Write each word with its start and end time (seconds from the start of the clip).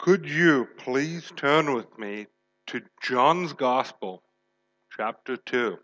Could 0.00 0.26
you 0.26 0.66
please 0.78 1.30
turn 1.36 1.74
with 1.74 1.98
me 1.98 2.26
to 2.68 2.80
John's 3.02 3.52
Gospel, 3.52 4.22
chapter 4.96 5.36
2? 5.36 5.76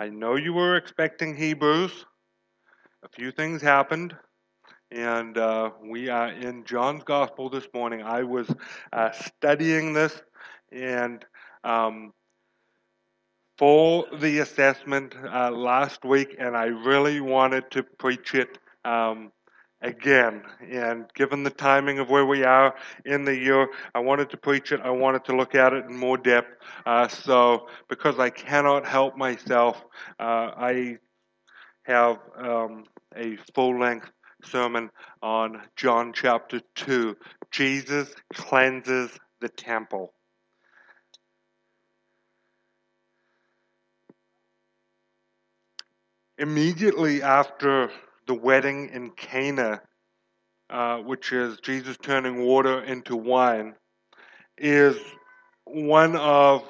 I 0.00 0.08
know 0.08 0.34
you 0.34 0.52
were 0.52 0.74
expecting 0.74 1.36
Hebrews. 1.36 2.06
A 3.04 3.08
few 3.10 3.30
things 3.30 3.62
happened, 3.62 4.16
and 4.90 5.38
uh, 5.38 5.70
we 5.88 6.08
are 6.08 6.32
in 6.32 6.64
John's 6.64 7.04
Gospel 7.04 7.48
this 7.48 7.68
morning. 7.72 8.02
I 8.02 8.24
was 8.24 8.52
uh, 8.92 9.12
studying 9.12 9.92
this 9.92 10.20
and 10.72 11.24
um, 11.62 12.12
for 13.58 14.06
the 14.18 14.40
assessment 14.40 15.14
uh, 15.32 15.52
last 15.52 16.04
week, 16.04 16.34
and 16.40 16.56
I 16.56 16.64
really 16.64 17.20
wanted 17.20 17.70
to 17.70 17.84
preach 17.84 18.34
it. 18.34 18.58
Um, 18.84 19.30
again. 19.84 20.42
And 20.68 21.04
given 21.14 21.42
the 21.44 21.50
timing 21.50 21.98
of 21.98 22.08
where 22.08 22.26
we 22.26 22.42
are 22.42 22.74
in 23.04 23.24
the 23.24 23.36
year, 23.36 23.68
I 23.94 24.00
wanted 24.00 24.30
to 24.30 24.36
preach 24.36 24.72
it. 24.72 24.80
I 24.80 24.90
wanted 24.90 25.24
to 25.26 25.36
look 25.36 25.54
at 25.54 25.72
it 25.72 25.84
in 25.84 25.96
more 25.96 26.16
depth. 26.16 26.62
Uh, 26.84 27.06
so, 27.06 27.68
because 27.88 28.18
I 28.18 28.30
cannot 28.30 28.86
help 28.86 29.16
myself, 29.16 29.84
uh, 30.18 30.50
I 30.56 30.98
have 31.84 32.18
um, 32.36 32.84
a 33.14 33.36
full 33.54 33.78
length 33.78 34.10
sermon 34.42 34.90
on 35.22 35.60
John 35.76 36.12
chapter 36.14 36.60
2. 36.76 37.16
Jesus 37.50 38.14
cleanses 38.32 39.10
the 39.40 39.48
temple. 39.48 40.12
Immediately 46.38 47.22
after 47.22 47.90
the 48.26 48.34
wedding 48.34 48.90
in 48.92 49.10
Cana, 49.10 49.80
uh, 50.70 50.98
which 50.98 51.32
is 51.32 51.58
Jesus 51.60 51.96
turning 52.00 52.44
water 52.44 52.82
into 52.82 53.16
wine, 53.16 53.74
is 54.58 54.96
one 55.64 56.16
of 56.16 56.62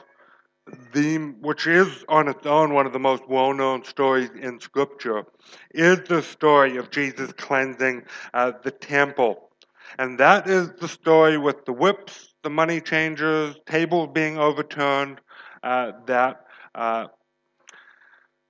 the, 0.93 1.19
which 1.41 1.67
is 1.67 2.05
on 2.09 2.29
its 2.29 2.47
own 2.47 2.73
one 2.73 2.87
of 2.87 2.93
the 2.93 2.99
most 2.99 3.29
well 3.29 3.53
known 3.53 3.85
stories 3.85 4.31
in 4.41 4.61
Scripture, 4.61 5.25
is 5.73 6.01
the 6.09 6.23
story 6.23 6.77
of 6.79 6.91
Jesus 6.91 7.33
cleansing 7.33 8.05
uh, 8.33 8.53
the 8.63 8.71
temple. 8.71 9.51
And 9.99 10.19
that 10.19 10.49
is 10.49 10.71
the 10.81 10.89
story 10.89 11.39
with 11.39 11.65
the 11.67 11.73
whips, 11.73 12.35
the 12.43 12.51
money 12.51 12.81
changers, 12.81 13.57
tables 13.67 14.11
being 14.13 14.39
overturned, 14.39 15.21
uh, 15.63 15.93
that, 16.07 16.45
uh, 16.75 17.07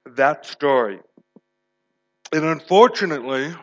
that 0.06 0.46
story. 0.46 1.00
And 2.34 2.44
unfortunately, 2.46 3.54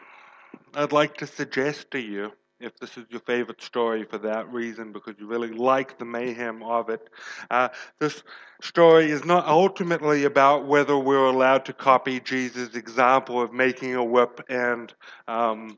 I'd 0.75 0.93
like 0.93 1.17
to 1.17 1.27
suggest 1.27 1.91
to 1.91 1.99
you, 1.99 2.31
if 2.61 2.77
this 2.77 2.95
is 2.95 3.03
your 3.09 3.19
favorite 3.19 3.61
story 3.61 4.05
for 4.05 4.17
that 4.19 4.49
reason, 4.49 4.93
because 4.93 5.15
you 5.19 5.27
really 5.27 5.51
like 5.51 5.99
the 5.99 6.05
mayhem 6.05 6.63
of 6.63 6.87
it, 6.87 7.09
uh, 7.49 7.67
this 7.99 8.23
story 8.61 9.11
is 9.11 9.25
not 9.25 9.45
ultimately 9.45 10.23
about 10.23 10.67
whether 10.67 10.97
we're 10.97 11.25
allowed 11.25 11.65
to 11.65 11.73
copy 11.73 12.21
Jesus' 12.21 12.73
example 12.73 13.41
of 13.41 13.51
making 13.51 13.95
a 13.95 14.03
whip 14.05 14.39
and 14.47 14.93
um, 15.27 15.77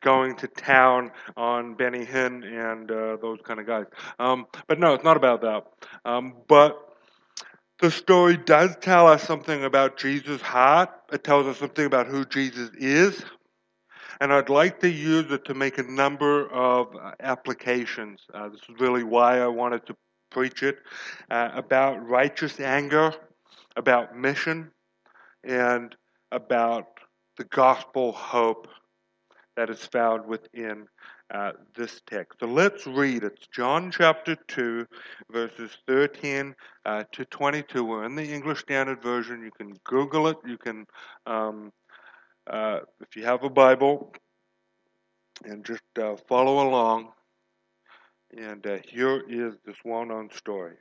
going 0.00 0.34
to 0.34 0.48
town 0.48 1.12
on 1.36 1.74
Benny 1.74 2.04
Hinn 2.04 2.42
and 2.42 2.90
uh, 2.90 3.16
those 3.22 3.38
kind 3.44 3.60
of 3.60 3.66
guys. 3.68 3.86
Um, 4.18 4.46
but 4.66 4.80
no, 4.80 4.94
it's 4.94 5.04
not 5.04 5.16
about 5.16 5.40
that. 5.42 5.66
Um, 6.04 6.34
but 6.48 6.93
the 7.80 7.90
story 7.90 8.36
does 8.36 8.76
tell 8.80 9.08
us 9.08 9.22
something 9.22 9.64
about 9.64 9.96
Jesus' 9.96 10.40
heart. 10.40 10.90
It 11.12 11.24
tells 11.24 11.46
us 11.46 11.58
something 11.58 11.84
about 11.84 12.06
who 12.06 12.24
Jesus 12.24 12.70
is. 12.78 13.24
And 14.20 14.32
I'd 14.32 14.48
like 14.48 14.80
to 14.80 14.88
use 14.88 15.30
it 15.32 15.44
to 15.46 15.54
make 15.54 15.78
a 15.78 15.82
number 15.82 16.48
of 16.52 16.94
uh, 16.94 17.12
applications. 17.20 18.20
Uh, 18.32 18.48
this 18.48 18.60
is 18.68 18.80
really 18.80 19.02
why 19.02 19.40
I 19.40 19.48
wanted 19.48 19.86
to 19.86 19.96
preach 20.30 20.62
it 20.62 20.78
uh, 21.30 21.50
about 21.52 22.06
righteous 22.08 22.60
anger, 22.60 23.12
about 23.76 24.16
mission, 24.16 24.70
and 25.42 25.94
about 26.30 26.86
the 27.36 27.44
gospel 27.44 28.12
hope 28.12 28.68
that 29.56 29.68
is 29.68 29.84
found 29.84 30.26
within 30.26 30.86
uh, 31.32 31.52
this 31.74 32.00
text. 32.06 32.40
So 32.40 32.46
let's 32.46 32.86
read. 32.86 33.24
It's 33.24 33.46
John 33.48 33.90
chapter 33.90 34.36
2, 34.48 34.86
verses 35.30 35.70
13 35.86 36.54
uh, 36.84 37.04
to 37.12 37.24
22. 37.24 37.84
We're 37.84 38.04
in 38.04 38.14
the 38.14 38.24
English 38.24 38.60
Standard 38.60 39.02
Version. 39.02 39.42
You 39.42 39.50
can 39.50 39.78
Google 39.84 40.28
it. 40.28 40.36
You 40.46 40.58
can, 40.58 40.86
um, 41.26 41.72
uh, 42.46 42.80
if 43.00 43.16
you 43.16 43.24
have 43.24 43.42
a 43.42 43.50
Bible, 43.50 44.12
and 45.44 45.64
just 45.64 45.82
uh, 46.00 46.16
follow 46.28 46.68
along. 46.68 47.08
And 48.36 48.66
uh, 48.66 48.78
here 48.88 49.22
is 49.28 49.54
this 49.64 49.76
well 49.84 50.04
known 50.04 50.30
story. 50.34 50.74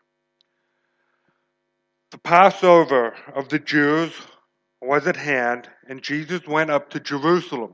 The 2.11 2.17
Passover 2.19 3.15
of 3.35 3.49
the 3.49 3.59
Jews 3.59 4.11
was 4.81 5.07
at 5.07 5.15
hand, 5.15 5.69
and 5.87 6.01
Jesus 6.01 6.45
went 6.47 6.69
up 6.69 6.89
to 6.91 6.99
Jerusalem. 6.99 7.73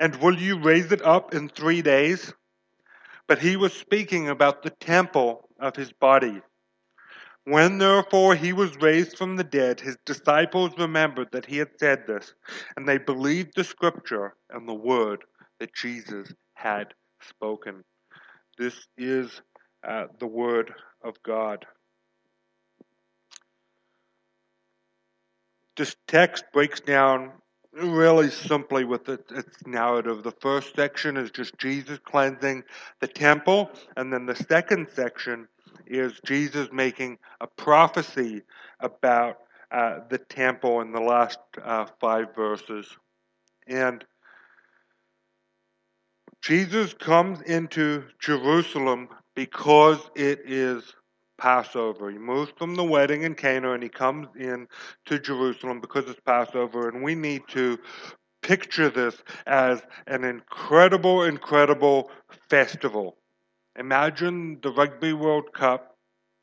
and 0.00 0.16
will 0.16 0.38
you 0.38 0.58
raise 0.58 0.92
it 0.92 1.02
up 1.02 1.34
in 1.34 1.48
three 1.48 1.82
days? 1.82 2.32
But 3.26 3.38
he 3.38 3.56
was 3.56 3.72
speaking 3.72 4.28
about 4.28 4.62
the 4.62 4.70
temple 4.70 5.48
of 5.58 5.74
his 5.74 5.92
body. 5.92 6.42
When 7.44 7.78
therefore 7.78 8.34
he 8.34 8.52
was 8.52 8.76
raised 8.80 9.16
from 9.16 9.36
the 9.36 9.44
dead, 9.44 9.80
his 9.80 9.96
disciples 10.04 10.76
remembered 10.78 11.28
that 11.32 11.46
he 11.46 11.58
had 11.58 11.70
said 11.78 12.06
this, 12.06 12.34
and 12.76 12.88
they 12.88 12.98
believed 12.98 13.52
the 13.54 13.64
scripture 13.64 14.34
and 14.50 14.68
the 14.68 14.74
word 14.74 15.24
that 15.60 15.74
Jesus 15.74 16.32
had 16.54 16.92
spoken. 17.20 17.84
This 18.58 18.74
is 18.98 19.42
uh, 19.86 20.06
the 20.18 20.26
word 20.26 20.74
of 21.04 21.14
God. 21.22 21.66
This 25.76 25.94
text 26.08 26.44
breaks 26.52 26.80
down 26.80 27.32
really 27.76 28.30
simply 28.30 28.84
with 28.84 29.08
its, 29.08 29.30
its 29.32 29.66
narrative. 29.66 30.22
The 30.22 30.32
first 30.32 30.74
section 30.74 31.16
is 31.16 31.30
just 31.30 31.56
Jesus 31.58 31.98
cleansing 32.04 32.64
the 33.00 33.08
temple, 33.08 33.70
and 33.96 34.12
then 34.12 34.26
the 34.26 34.34
second 34.34 34.88
section 34.94 35.48
is 35.86 36.18
Jesus 36.24 36.68
making 36.72 37.18
a 37.40 37.46
prophecy 37.46 38.42
about 38.80 39.38
uh, 39.70 40.00
the 40.08 40.18
temple 40.18 40.80
in 40.80 40.92
the 40.92 41.00
last 41.00 41.38
uh, 41.62 41.86
five 42.00 42.34
verses. 42.34 42.86
And 43.66 44.04
Jesus 46.40 46.94
comes 46.94 47.42
into 47.42 48.04
Jerusalem 48.20 49.08
because 49.34 49.98
it 50.14 50.42
is 50.46 50.94
Passover. 51.38 52.10
He 52.10 52.18
moves 52.18 52.52
from 52.56 52.74
the 52.74 52.84
wedding 52.84 53.22
in 53.22 53.34
Cana 53.34 53.72
and 53.72 53.82
he 53.82 53.88
comes 53.88 54.28
in 54.38 54.68
to 55.06 55.18
Jerusalem 55.18 55.80
because 55.80 56.08
it's 56.08 56.20
Passover. 56.20 56.88
And 56.88 57.02
we 57.02 57.14
need 57.14 57.42
to 57.48 57.78
picture 58.42 58.88
this 58.90 59.16
as 59.46 59.82
an 60.06 60.24
incredible, 60.24 61.24
incredible 61.24 62.10
festival. 62.48 63.16
Imagine 63.78 64.58
the 64.62 64.70
Rugby 64.70 65.12
World 65.12 65.52
Cup 65.52 65.95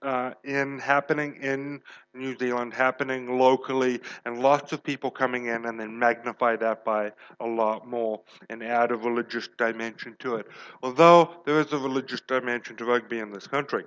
uh, 0.03 0.33
in 0.43 0.79
happening 0.79 1.37
in 1.41 1.81
New 2.15 2.37
Zealand 2.37 2.73
happening 2.73 3.39
locally 3.39 3.99
and 4.25 4.39
lots 4.39 4.71
of 4.71 4.83
people 4.83 5.09
coming 5.09 5.47
in 5.47 5.65
and 5.65 5.79
then 5.79 5.97
magnify 5.97 6.55
that 6.57 6.85
by 6.85 7.11
a 7.39 7.45
lot 7.45 7.87
more 7.87 8.21
and 8.49 8.61
add 8.61 8.91
a 8.91 8.95
religious 8.95 9.49
dimension 9.57 10.15
to 10.19 10.35
it. 10.35 10.47
Although 10.83 11.31
there 11.45 11.59
is 11.59 11.73
a 11.73 11.77
religious 11.77 12.21
dimension 12.21 12.75
to 12.77 12.85
rugby 12.85 13.17
in 13.19 13.31
this 13.31 13.47
country. 13.47 13.85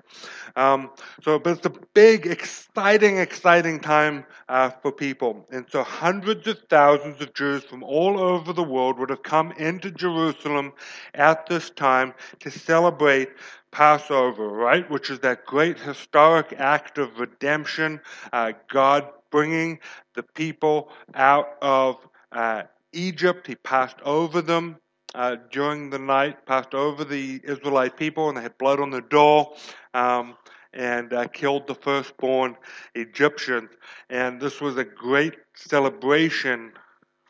Um, 0.56 0.90
so, 1.22 1.38
but 1.38 1.58
it's 1.58 1.66
a 1.66 1.72
big, 1.94 2.26
exciting, 2.26 3.18
exciting 3.18 3.78
time 3.78 4.24
uh, 4.48 4.70
for 4.70 4.90
people. 4.90 5.46
And 5.52 5.64
so 5.70 5.84
hundreds 5.84 6.48
of 6.48 6.58
thousands 6.68 7.20
of 7.20 7.32
Jews 7.32 7.62
from 7.62 7.84
all 7.84 8.18
over 8.18 8.52
the 8.52 8.64
world 8.64 8.98
would 8.98 9.10
have 9.10 9.22
come 9.22 9.52
into 9.52 9.92
Jerusalem 9.92 10.72
at 11.14 11.46
this 11.46 11.70
time 11.70 12.12
to 12.40 12.50
celebrate 12.50 13.28
Passover, 13.72 14.48
right? 14.48 14.88
Which 14.90 15.10
is 15.10 15.20
that 15.20 15.46
great 15.46 15.78
historic 15.78 16.54
act 16.58 16.98
of 16.98 17.18
redemption, 17.18 18.00
uh, 18.32 18.52
God 18.68 19.08
bringing 19.30 19.80
the 20.14 20.22
people 20.22 20.90
out 21.14 21.48
of 21.62 21.96
uh, 22.32 22.64
Egypt. 22.92 23.46
He 23.46 23.56
passed 23.56 24.00
over 24.02 24.42
them 24.42 24.76
uh, 25.14 25.36
during 25.50 25.90
the 25.90 25.98
night, 25.98 26.46
passed 26.46 26.74
over 26.74 27.04
the 27.04 27.40
Israelite 27.44 27.96
people, 27.96 28.28
and 28.28 28.36
they 28.38 28.42
had 28.42 28.58
blood 28.58 28.80
on 28.80 28.90
the 28.90 29.02
door. 29.02 29.54
Um, 29.94 30.36
and 30.72 31.12
uh, 31.14 31.26
killed 31.28 31.66
the 31.66 31.74
firstborn 31.74 32.54
Egyptians. 32.94 33.70
And 34.10 34.40
this 34.40 34.60
was 34.60 34.76
a 34.76 34.84
great 34.84 35.34
celebration 35.54 36.72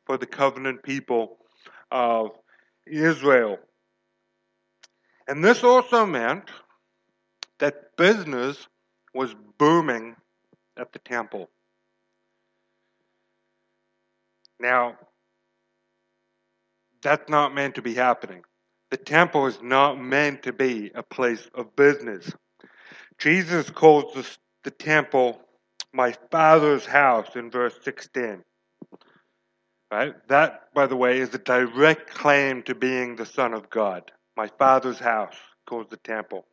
for 0.04 0.18
the 0.18 0.26
covenant 0.26 0.82
people 0.82 1.38
of 1.90 2.30
Israel. 2.86 3.58
And 5.28 5.42
this 5.44 5.64
also 5.64 6.06
meant 6.06 6.44
that 7.58 7.96
business 7.96 8.68
was 9.14 9.34
booming 9.58 10.16
at 10.76 10.92
the 10.92 10.98
temple. 10.98 11.48
Now, 14.60 14.96
that's 17.02 17.28
not 17.28 17.54
meant 17.54 17.76
to 17.76 17.82
be 17.82 17.94
happening. 17.94 18.42
The 18.90 18.96
temple 18.96 19.46
is 19.46 19.58
not 19.60 20.00
meant 20.00 20.44
to 20.44 20.52
be 20.52 20.92
a 20.94 21.02
place 21.02 21.48
of 21.54 21.74
business. 21.76 22.32
Jesus 23.18 23.68
calls 23.70 24.14
the, 24.14 24.36
the 24.64 24.70
temple 24.70 25.40
my 25.92 26.14
father's 26.30 26.86
house 26.86 27.34
in 27.34 27.50
verse 27.50 27.74
16. 27.82 28.42
Right? 29.90 30.14
That, 30.28 30.72
by 30.74 30.86
the 30.86 30.96
way, 30.96 31.18
is 31.18 31.34
a 31.34 31.38
direct 31.38 32.10
claim 32.10 32.62
to 32.64 32.74
being 32.74 33.16
the 33.16 33.26
Son 33.26 33.54
of 33.54 33.70
God. 33.70 34.10
My 34.36 34.48
father's 34.58 34.98
house 34.98 35.36
calls 35.66 35.86
the 35.88 35.96
temple. 35.96 36.44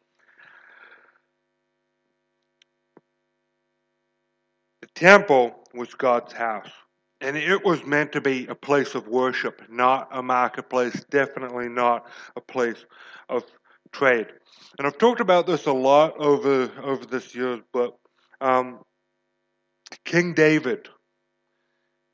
The 4.81 4.88
temple 4.95 5.56
was 5.74 5.94
God's 5.94 6.33
house. 6.33 6.69
And 7.21 7.38
it 7.38 7.63
was 7.63 7.85
meant 7.85 8.12
to 8.13 8.21
be 8.21 8.47
a 8.47 8.56
place 8.56 8.95
of 8.95 9.07
worship, 9.07 9.62
not 9.69 10.09
a 10.12 10.21
marketplace, 10.21 11.06
definitely 11.09 11.69
not 11.69 12.06
a 12.35 12.41
place 12.41 12.85
of 13.30 13.44
trade. 13.94 14.27
And 14.77 14.86
I've 14.86 14.97
talked 14.97 15.21
about 15.21 15.47
this 15.47 15.65
a 15.65 15.71
lot 15.71 16.18
over 16.18 16.69
over 16.81 17.06
this 17.06 17.33
year, 17.33 17.62
but 17.71 17.95
um, 18.41 18.79
King 20.03 20.33
David 20.33 20.89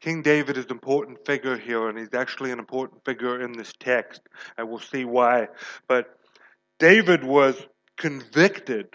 King 0.01 0.22
David 0.22 0.57
is 0.57 0.66
an 0.66 0.72
important 0.72 1.25
figure 1.25 1.57
here, 1.57 1.90
and 1.90 1.98
he's 1.98 2.13
actually 2.13 2.51
an 2.51 2.60
important 2.60 3.04
figure 3.04 3.42
in 3.42 3.51
this 3.51 3.74
text, 3.80 4.22
and 4.57 4.69
we'll 4.69 4.80
see 4.80 5.06
why. 5.06 5.48
But 5.88 6.18
David 6.80 7.24
was 7.24 7.56
convicted 7.98 8.88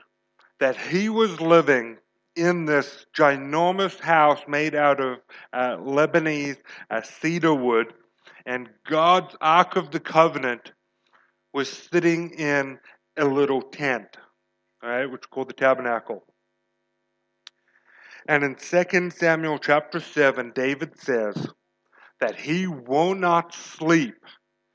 that 0.61 0.77
he 0.77 1.11
was 1.11 1.41
living 1.41 1.99
in 2.37 2.65
this 2.65 3.07
ginormous 3.17 4.01
house 4.01 4.41
made 4.49 4.75
out 4.75 5.01
of 5.01 5.19
uh, 5.53 5.77
Lebanese 5.77 6.57
uh, 6.91 7.03
cedar 7.03 7.55
wood, 7.55 7.93
and 8.47 8.69
God's 8.89 9.37
Ark 9.41 9.77
of 9.77 9.91
the 9.91 10.01
Covenant 10.01 10.73
was 11.53 11.69
sitting 11.69 12.31
in 12.31 12.79
a 13.17 13.25
little 13.25 13.63
tent, 13.63 14.17
right, 14.83 15.07
which 15.07 15.23
is 15.23 15.27
called 15.27 15.49
the 15.49 15.55
tabernacle. 15.55 16.25
And 18.29 18.43
in 18.43 18.55
2 18.55 19.11
Samuel 19.11 19.59
chapter 19.59 20.01
7, 20.01 20.53
David 20.55 20.99
says 20.99 21.49
that 22.21 22.37
he 22.37 22.67
will 22.67 23.15
not 23.15 23.55
sleep 23.55 24.17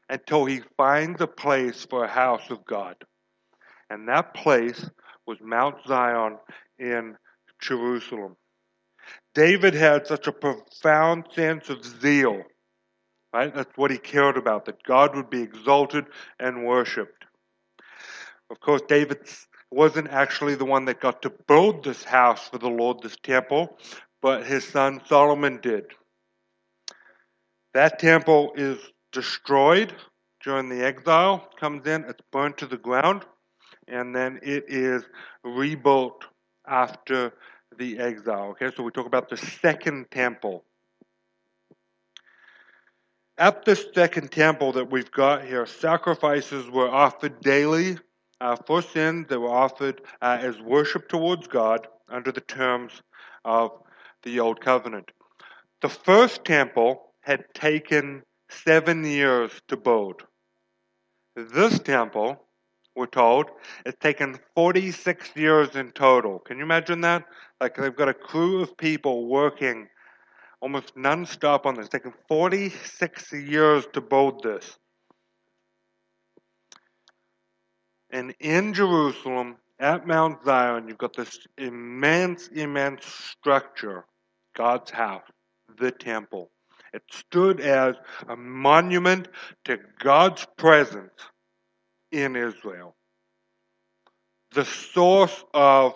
until 0.08 0.46
he 0.46 0.62
finds 0.78 1.22
a 1.22 1.28
place 1.28 1.86
for 1.90 2.04
a 2.04 2.10
house 2.10 2.50
of 2.52 2.66
God. 2.66 2.96
And 3.90 4.08
that 4.08 4.36
place 4.36 4.90
was 5.26 5.40
Mount 5.42 5.78
Zion 5.88 6.38
in 6.78 7.16
Jerusalem. 7.60 8.36
David 9.34 9.74
had 9.74 10.06
such 10.06 10.28
a 10.28 10.32
profound 10.32 11.26
sense 11.34 11.70
of 11.70 11.84
zeal, 11.84 12.44
right? 13.34 13.54
That's 13.54 13.76
what 13.76 13.92
he 13.92 13.98
cared 13.98 14.38
about, 14.38 14.66
that 14.66 14.84
God 14.84 15.16
would 15.16 15.30
be 15.30 15.42
exalted 15.42 16.06
and 16.40 16.66
worshiped. 16.66 17.26
Of 18.52 18.60
course, 18.60 18.82
David's 18.88 19.48
wasn't 19.72 20.10
actually 20.10 20.56
the 20.56 20.66
one 20.66 20.86
that 20.86 21.00
got 21.00 21.22
to 21.22 21.30
build 21.48 21.84
this 21.84 22.04
house 22.04 22.48
for 22.48 22.58
the 22.58 22.70
Lord, 22.70 23.02
this 23.02 23.16
temple, 23.22 23.78
but 24.22 24.46
his 24.46 24.68
son 24.68 25.02
Solomon 25.08 25.60
did. 25.62 25.86
That 27.74 28.00
temple 28.00 28.54
is 28.56 28.80
destroyed 29.12 29.94
during 30.44 30.70
the 30.70 30.84
exile, 30.84 31.48
comes 31.60 31.86
in, 31.86 32.04
it's 32.06 32.22
burnt 32.32 32.58
to 32.60 32.66
the 32.66 32.78
ground, 32.78 33.26
and 33.88 34.16
then 34.16 34.40
it 34.42 34.66
is 34.68 35.04
rebuilt 35.44 36.24
after 36.68 37.34
the 37.78 38.00
exile. 38.00 38.50
Okay, 38.52 38.72
so 38.76 38.84
we 38.84 38.92
talk 38.92 39.06
about 39.06 39.30
the 39.30 39.38
second 39.38 40.10
temple. 40.12 40.64
At 43.38 43.66
the 43.66 43.76
second 43.76 44.32
temple 44.32 44.74
that 44.74 44.92
we've 44.92 45.12
got 45.12 45.46
here, 45.46 45.66
sacrifices 45.66 46.70
were 46.70 46.90
offered 46.90 47.40
daily 47.42 47.98
for 48.66 48.82
sins 48.82 49.28
that 49.30 49.40
were 49.40 49.50
offered 49.50 50.02
uh, 50.22 50.38
as 50.42 50.60
worship 50.62 51.10
towards 51.10 51.48
God 51.48 51.88
under 52.08 52.32
the 52.32 52.42
terms 52.42 53.02
of 53.46 53.72
the 54.24 54.40
Old 54.40 54.62
Covenant. 54.62 55.12
The 55.82 55.90
first 55.90 56.46
temple 56.46 57.02
had 57.22 57.46
taken 57.54 58.24
seven 58.50 59.04
years 59.04 59.52
to 59.68 59.78
build. 59.78 60.24
This 61.36 61.80
temple, 61.80 62.46
we're 62.96 63.06
told, 63.06 63.46
has 63.86 63.96
taken 64.02 64.40
46 64.56 65.36
years 65.36 65.76
in 65.76 65.92
total. 65.92 66.40
Can 66.40 66.58
you 66.58 66.64
imagine 66.64 67.02
that? 67.02 67.26
Like 67.62 67.76
they've 67.76 67.96
got 67.96 68.10
a 68.10 68.14
crew 68.14 68.62
of 68.62 68.76
people 68.78 69.28
working 69.28 69.88
almost 70.62 70.92
non-stop 70.98 71.66
on 71.66 71.76
this, 71.76 71.86
it's 71.86 71.92
taken 71.92 72.14
46 72.28 73.32
years 73.32 73.86
to 73.94 74.02
build 74.02 74.44
this. 74.44 74.78
And 78.12 78.34
in 78.40 78.74
Jerusalem, 78.74 79.58
at 79.80 80.08
Mount 80.08 80.44
Zion, 80.44 80.88
you've 80.88 80.98
got 80.98 81.16
this 81.16 81.40
immense, 81.58 82.48
immense 82.50 83.06
structure, 83.06 84.06
God's 84.56 84.92
house, 84.92 85.24
the 85.80 85.92
temple. 85.92 86.52
It 86.94 87.04
stood 87.12 87.62
as 87.62 87.96
a 88.28 88.36
monument 88.36 89.28
to 89.66 89.78
God's 90.00 90.46
presence 90.58 91.14
in 92.12 92.36
Israel. 92.36 92.96
The 94.54 94.66
source 94.66 95.44
of 95.54 95.94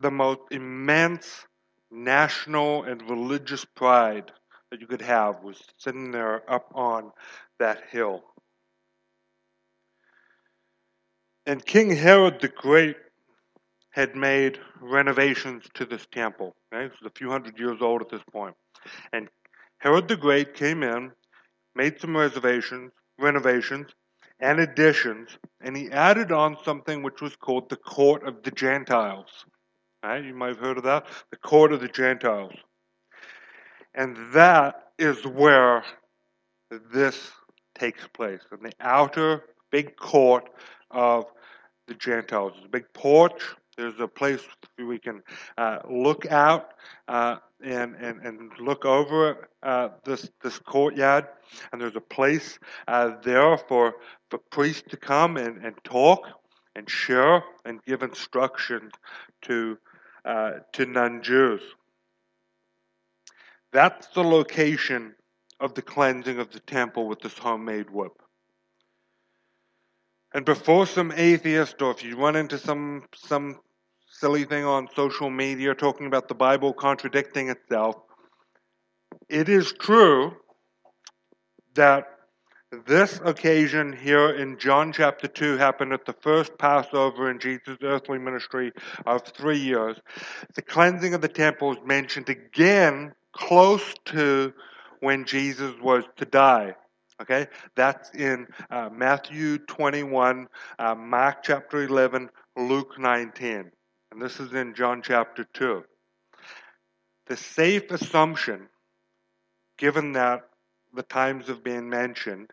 the 0.00 0.10
most 0.10 0.40
immense 0.50 1.44
national 1.90 2.84
and 2.84 3.02
religious 3.10 3.64
pride 3.64 4.30
that 4.70 4.80
you 4.80 4.86
could 4.86 5.02
have 5.02 5.42
was 5.42 5.60
sitting 5.78 6.12
there 6.12 6.48
up 6.50 6.70
on 6.74 7.10
that 7.58 7.82
hill. 7.90 8.22
And 11.46 11.64
King 11.64 11.94
Herod 11.94 12.40
the 12.40 12.48
Great 12.48 12.96
had 13.90 14.16
made 14.16 14.58
renovations 14.80 15.64
to 15.74 15.84
this 15.84 16.06
temple. 16.10 16.56
Right? 16.72 16.86
It 16.86 16.92
was 17.00 17.10
a 17.10 17.18
few 17.18 17.30
hundred 17.30 17.58
years 17.58 17.78
old 17.80 18.02
at 18.02 18.08
this 18.08 18.22
point. 18.32 18.56
And 19.12 19.28
Herod 19.78 20.08
the 20.08 20.16
Great 20.16 20.54
came 20.54 20.82
in, 20.82 21.12
made 21.74 22.00
some 22.00 22.16
reservations, 22.16 22.90
renovations, 23.18 23.88
and 24.40 24.60
additions, 24.60 25.30
and 25.62 25.74
he 25.74 25.90
added 25.90 26.30
on 26.30 26.58
something 26.62 27.02
which 27.02 27.22
was 27.22 27.34
called 27.36 27.70
the 27.70 27.76
Court 27.76 28.26
of 28.26 28.42
the 28.42 28.50
Gentiles. 28.50 29.46
Right? 30.02 30.22
You 30.24 30.34
might 30.34 30.48
have 30.48 30.58
heard 30.58 30.78
of 30.78 30.84
that. 30.84 31.06
The 31.30 31.38
Court 31.38 31.72
of 31.72 31.80
the 31.80 31.88
Gentiles. 31.88 32.52
And 33.94 34.16
that 34.34 34.90
is 34.98 35.24
where 35.26 35.84
this 36.92 37.30
takes 37.74 38.06
place, 38.08 38.40
in 38.52 38.62
the 38.62 38.72
outer 38.80 39.44
big 39.70 39.96
court 39.96 40.48
of 40.90 41.26
the 41.86 41.94
Gentiles. 41.94 42.52
There's 42.54 42.66
a 42.66 42.68
big 42.68 42.92
porch. 42.92 43.42
There's 43.76 44.00
a 44.00 44.08
place 44.08 44.40
we 44.78 44.98
can 44.98 45.22
uh, 45.58 45.80
look 45.88 46.26
out 46.26 46.72
uh, 47.08 47.36
and, 47.62 47.94
and, 47.96 48.20
and 48.22 48.50
look 48.58 48.84
over 48.84 49.48
uh, 49.62 49.90
this 50.04 50.30
this 50.42 50.58
courtyard, 50.58 51.26
and 51.72 51.80
there's 51.80 51.96
a 51.96 52.00
place 52.00 52.58
uh, 52.88 53.12
there 53.22 53.58
for 53.58 53.94
for 54.30 54.38
priests 54.50 54.84
to 54.90 54.96
come 54.96 55.36
and, 55.36 55.64
and 55.64 55.74
talk 55.84 56.26
and 56.74 56.88
share 56.88 57.42
and 57.64 57.82
give 57.84 58.02
instructions 58.02 58.92
to 59.42 59.78
uh, 60.24 60.52
to 60.72 60.86
non 60.86 61.22
Jews. 61.22 61.62
That's 63.72 64.06
the 64.08 64.24
location 64.24 65.14
of 65.60 65.74
the 65.74 65.82
cleansing 65.82 66.38
of 66.38 66.50
the 66.50 66.60
temple 66.60 67.08
with 67.08 67.20
this 67.20 67.36
homemade 67.36 67.90
whip. 67.90 68.22
And 70.36 70.44
before 70.44 70.84
some 70.84 71.14
atheist, 71.16 71.80
or 71.80 71.92
if 71.92 72.04
you 72.04 72.14
run 72.18 72.36
into 72.36 72.58
some 72.58 73.04
some 73.14 73.58
silly 74.06 74.44
thing 74.44 74.66
on 74.66 74.86
social 74.94 75.30
media 75.30 75.74
talking 75.74 76.06
about 76.06 76.28
the 76.28 76.34
Bible 76.34 76.74
contradicting 76.74 77.48
itself, 77.48 77.96
it 79.30 79.48
is 79.48 79.72
true 79.72 80.36
that 81.72 82.04
this 82.86 83.18
occasion 83.24 83.94
here 83.94 84.28
in 84.28 84.58
John 84.58 84.92
chapter 84.92 85.26
2 85.26 85.56
happened 85.56 85.94
at 85.94 86.04
the 86.04 86.12
first 86.12 86.58
Passover 86.58 87.30
in 87.30 87.38
Jesus' 87.38 87.78
earthly 87.82 88.18
ministry 88.18 88.72
of 89.06 89.22
three 89.22 89.58
years. 89.58 89.96
The 90.54 90.60
cleansing 90.60 91.14
of 91.14 91.22
the 91.22 91.28
temple 91.28 91.72
is 91.72 91.78
mentioned 91.82 92.28
again 92.28 93.14
close 93.32 93.94
to 94.12 94.52
when 95.00 95.24
Jesus 95.24 95.72
was 95.80 96.04
to 96.16 96.26
die. 96.26 96.74
Okay, 97.20 97.46
that's 97.74 98.10
in 98.10 98.46
uh, 98.70 98.90
Matthew 98.92 99.58
21, 99.58 100.48
uh, 100.78 100.94
Mark 100.94 101.42
chapter 101.42 101.82
11, 101.82 102.28
Luke 102.56 102.98
19. 102.98 103.70
And 104.12 104.22
this 104.22 104.38
is 104.38 104.52
in 104.52 104.74
John 104.74 105.00
chapter 105.02 105.44
2. 105.54 105.82
The 107.26 107.36
safe 107.36 107.90
assumption, 107.90 108.68
given 109.78 110.12
that 110.12 110.42
the 110.94 111.02
times 111.02 111.48
have 111.48 111.64
been 111.64 111.88
mentioned, 111.88 112.50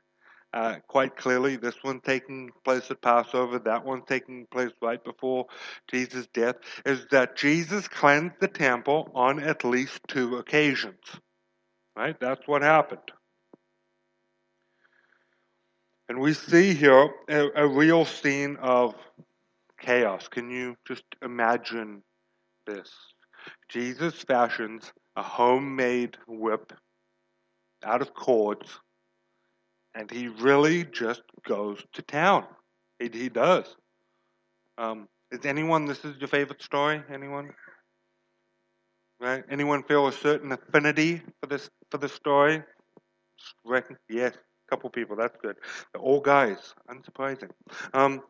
uh, 0.53 0.75
quite 0.87 1.17
clearly. 1.17 1.55
This 1.55 1.75
one 1.81 1.99
taking 1.99 2.51
place 2.63 2.89
at 2.91 3.01
Passover, 3.01 3.59
that 3.59 3.83
one 3.83 4.03
taking 4.03 4.45
place 4.51 4.71
right 4.81 5.03
before 5.03 5.47
Jesus' 5.89 6.27
death, 6.33 6.55
is 6.85 7.05
that 7.11 7.35
Jesus 7.35 7.87
cleansed 7.87 8.35
the 8.39 8.47
temple 8.47 9.11
on 9.13 9.39
at 9.39 9.65
least 9.65 9.99
two 10.07 10.37
occasions. 10.37 10.99
Right? 11.95 12.19
That's 12.19 12.47
what 12.47 12.61
happened. 12.61 13.11
And 16.13 16.21
we 16.21 16.35
see 16.35 16.75
here 16.75 17.09
a, 17.27 17.49
a 17.55 17.67
real 17.67 18.05
scene 18.05 18.55
of 18.61 18.93
chaos. 19.81 20.27
Can 20.27 20.51
you 20.51 20.75
just 20.87 21.05
imagine 21.23 22.03
this? 22.67 22.91
Jesus 23.67 24.13
fashions 24.21 24.93
a 25.15 25.23
homemade 25.23 26.15
whip 26.27 26.71
out 27.83 28.03
of 28.03 28.13
cords 28.13 28.69
and 29.95 30.11
he 30.11 30.27
really 30.27 30.83
just 30.83 31.23
goes 31.47 31.83
to 31.93 32.03
town. 32.03 32.45
He, 32.99 33.09
he 33.11 33.29
does. 33.29 33.75
Um, 34.77 35.07
is 35.31 35.43
anyone? 35.47 35.85
This 35.87 36.05
is 36.05 36.15
your 36.19 36.27
favorite 36.27 36.61
story? 36.61 37.01
Anyone? 37.11 37.49
Right? 39.19 39.43
Anyone 39.49 39.81
feel 39.81 40.05
a 40.05 40.13
certain 40.13 40.51
affinity 40.51 41.23
for 41.41 41.47
this 41.47 41.71
for 41.89 41.97
this 41.97 42.13
story? 42.13 42.61
Yes, 44.07 44.33
couple 44.73 44.89
people. 44.89 45.15
That's 45.15 45.37
good. 45.39 45.57
They're 45.93 46.01
all 46.01 46.19
guys. 46.19 46.73
Unsurprising. 46.89 47.51
Um, 47.93 48.23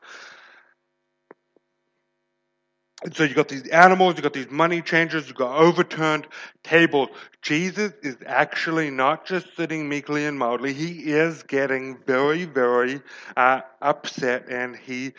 so 3.13 3.23
you 3.23 3.33
got 3.33 3.47
these 3.47 3.67
animals, 3.69 4.15
you 4.17 4.21
got 4.21 4.33
these 4.33 4.49
money 4.49 4.81
changers, 4.81 5.27
you 5.27 5.33
got 5.33 5.57
overturned 5.57 6.27
tables. 6.63 7.09
Jesus 7.41 7.93
is 8.01 8.17
actually 8.25 8.89
not 8.89 9.25
just 9.25 9.55
sitting 9.55 9.87
meekly 9.87 10.25
and 10.25 10.37
mildly, 10.37 10.73
he 10.73 11.11
is 11.11 11.43
getting 11.43 11.97
very, 12.05 12.43
very 12.43 13.01
uh, 13.37 13.61
upset 13.81 14.49
and 14.49 14.75
he 14.75 15.13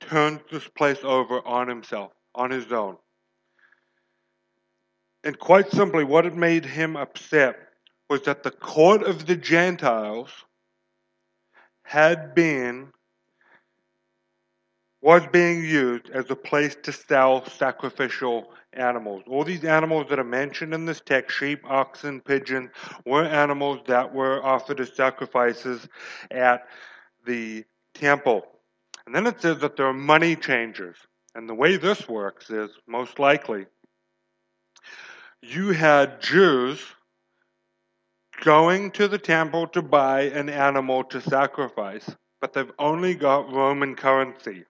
turns 0.00 0.40
this 0.50 0.66
place 0.68 0.98
over 1.02 1.46
on 1.46 1.68
himself, 1.68 2.12
on 2.34 2.50
his 2.50 2.72
own. 2.72 2.96
And 5.24 5.38
quite 5.38 5.70
simply, 5.70 6.04
what 6.04 6.24
had 6.24 6.36
made 6.36 6.64
him 6.64 6.96
upset 6.96 7.56
was 8.08 8.22
that 8.22 8.42
the 8.42 8.50
court 8.50 9.02
of 9.02 9.26
the 9.26 9.36
Gentiles 9.36 10.30
had 11.84 12.34
been 12.34 12.88
was 15.00 15.22
being 15.32 15.62
used 15.62 16.08
as 16.10 16.30
a 16.30 16.36
place 16.36 16.74
to 16.82 16.90
sell 16.90 17.44
sacrificial 17.44 18.50
animals. 18.72 19.22
All 19.28 19.44
these 19.44 19.64
animals 19.64 20.06
that 20.08 20.18
are 20.18 20.24
mentioned 20.24 20.72
in 20.72 20.86
this 20.86 21.02
text 21.04 21.36
sheep, 21.36 21.60
oxen, 21.68 22.22
pigeons 22.22 22.70
were 23.04 23.22
animals 23.22 23.80
that 23.86 24.14
were 24.14 24.42
offered 24.42 24.80
as 24.80 24.96
sacrifices 24.96 25.86
at 26.30 26.66
the 27.26 27.64
temple. 27.92 28.46
And 29.04 29.14
then 29.14 29.26
it 29.26 29.42
says 29.42 29.58
that 29.58 29.76
there 29.76 29.86
are 29.86 29.92
money 29.92 30.36
changers. 30.36 30.96
And 31.34 31.46
the 31.48 31.54
way 31.54 31.76
this 31.76 32.08
works 32.08 32.48
is 32.48 32.70
most 32.86 33.18
likely 33.18 33.66
you 35.42 35.72
had 35.72 36.22
Jews 36.22 36.80
going 38.44 38.90
to 38.90 39.08
the 39.08 39.18
temple 39.18 39.66
to 39.68 39.80
buy 39.80 40.22
an 40.22 40.50
animal 40.50 41.02
to 41.02 41.20
sacrifice, 41.20 42.08
but 42.42 42.52
they've 42.52 42.70
only 42.78 43.14
got 43.14 43.50
Roman 43.50 43.96
currency. 43.96 44.64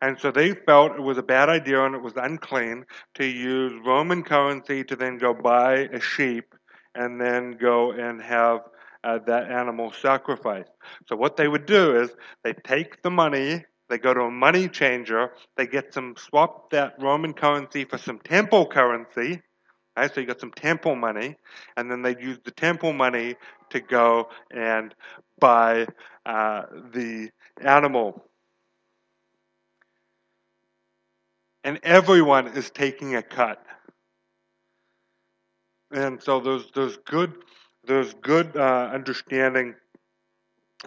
And 0.00 0.18
so 0.20 0.30
they 0.30 0.52
felt 0.52 0.92
it 0.92 1.02
was 1.02 1.18
a 1.18 1.22
bad 1.22 1.48
idea 1.48 1.84
and 1.84 1.96
it 1.96 2.02
was 2.02 2.12
unclean 2.16 2.84
to 3.14 3.24
use 3.24 3.72
Roman 3.84 4.22
currency 4.22 4.84
to 4.84 4.94
then 4.94 5.18
go 5.18 5.34
buy 5.34 5.88
a 5.92 6.00
sheep 6.00 6.54
and 6.94 7.20
then 7.20 7.56
go 7.60 7.90
and 7.90 8.22
have 8.22 8.60
uh, 9.02 9.18
that 9.26 9.50
animal 9.50 9.92
sacrificed. 10.00 10.70
So 11.08 11.16
what 11.16 11.36
they 11.36 11.48
would 11.48 11.66
do 11.66 12.00
is 12.02 12.10
they 12.44 12.52
take 12.52 13.02
the 13.02 13.10
money, 13.10 13.64
they 13.88 13.98
go 13.98 14.14
to 14.14 14.20
a 14.22 14.30
money 14.30 14.68
changer, 14.68 15.32
they 15.56 15.66
get 15.66 15.92
some 15.92 16.14
swap 16.16 16.70
that 16.70 16.94
Roman 17.00 17.34
currency 17.34 17.84
for 17.84 17.98
some 17.98 18.20
temple 18.20 18.66
currency. 18.66 19.42
Right, 19.96 20.12
so 20.14 20.20
you 20.20 20.26
got 20.26 20.40
some 20.40 20.52
temple 20.52 20.96
money, 20.96 21.36
and 21.76 21.90
then 21.90 22.02
they 22.02 22.16
use 22.20 22.38
the 22.44 22.50
temple 22.50 22.92
money 22.92 23.36
to 23.70 23.80
go 23.80 24.28
and 24.52 24.94
buy 25.40 25.86
uh, 26.26 26.62
the 26.92 27.30
animal. 27.60 28.24
and 31.64 31.80
everyone 31.82 32.48
is 32.48 32.70
taking 32.70 33.16
a 33.16 33.22
cut. 33.22 33.62
And 35.92 36.22
so 36.22 36.40
there's 36.40 36.70
there's 36.74 36.96
good 36.98 37.34
there's 37.86 38.14
good 38.14 38.56
uh, 38.56 38.90
understanding 38.92 39.74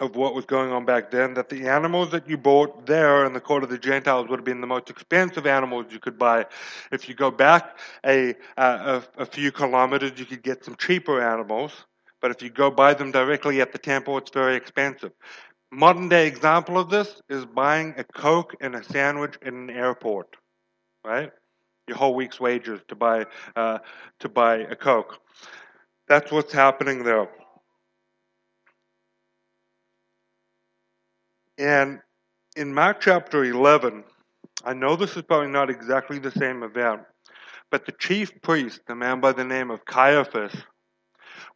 of 0.00 0.16
what 0.16 0.34
was 0.34 0.46
going 0.46 0.72
on 0.72 0.84
back 0.84 1.10
then. 1.10 1.34
That 1.34 1.48
the 1.48 1.68
animals 1.68 2.10
that 2.12 2.28
you 2.28 2.38
bought 2.38 2.86
there 2.86 3.24
in 3.26 3.32
the 3.34 3.40
court 3.40 3.64
of 3.64 3.70
the 3.70 3.78
Gentiles 3.78 4.28
would 4.28 4.38
have 4.38 4.44
been 4.44 4.60
the 4.60 4.66
most 4.66 4.90
expensive 4.90 5.46
animals 5.46 5.86
you 5.90 6.00
could 6.00 6.18
buy. 6.18 6.46
If 6.92 7.08
you 7.08 7.14
go 7.14 7.30
back 7.30 7.78
a 8.06 8.34
a, 8.56 9.02
a 9.18 9.26
few 9.26 9.52
kilometers, 9.52 10.18
you 10.18 10.26
could 10.26 10.42
get 10.42 10.64
some 10.64 10.76
cheaper 10.76 11.22
animals. 11.22 11.72
But 12.20 12.32
if 12.32 12.42
you 12.42 12.50
go 12.50 12.70
buy 12.70 12.94
them 12.94 13.12
directly 13.12 13.60
at 13.60 13.72
the 13.72 13.78
temple, 13.78 14.18
it's 14.18 14.30
very 14.30 14.56
expensive. 14.56 15.12
Modern 15.72 16.08
day 16.08 16.26
example 16.26 16.78
of 16.78 16.90
this 16.90 17.20
is 17.28 17.44
buying 17.46 17.94
a 17.98 18.04
Coke 18.04 18.54
and 18.60 18.74
a 18.76 18.84
sandwich 18.84 19.36
in 19.42 19.54
an 19.54 19.70
airport 19.70 20.28
right? 21.04 21.32
Your 21.88 21.96
whole 21.96 22.14
week's 22.14 22.40
wages 22.40 22.80
to 22.88 22.94
buy 22.94 23.26
uh, 23.56 23.78
to 24.20 24.28
buy 24.28 24.58
a 24.58 24.76
Coke. 24.76 25.18
That's 26.08 26.30
what's 26.32 26.52
happening 26.52 27.04
there. 27.04 27.28
And 31.58 32.00
in 32.56 32.72
Mark 32.72 33.00
chapter 33.00 33.44
11, 33.44 34.04
I 34.64 34.74
know 34.74 34.94
this 34.94 35.16
is 35.16 35.22
probably 35.22 35.50
not 35.50 35.70
exactly 35.70 36.20
the 36.20 36.30
same 36.30 36.62
event, 36.62 37.02
but 37.70 37.84
the 37.84 37.92
chief 37.92 38.40
priest, 38.42 38.80
the 38.86 38.94
man 38.94 39.20
by 39.20 39.32
the 39.32 39.44
name 39.44 39.70
of 39.70 39.84
Caiaphas, 39.84 40.54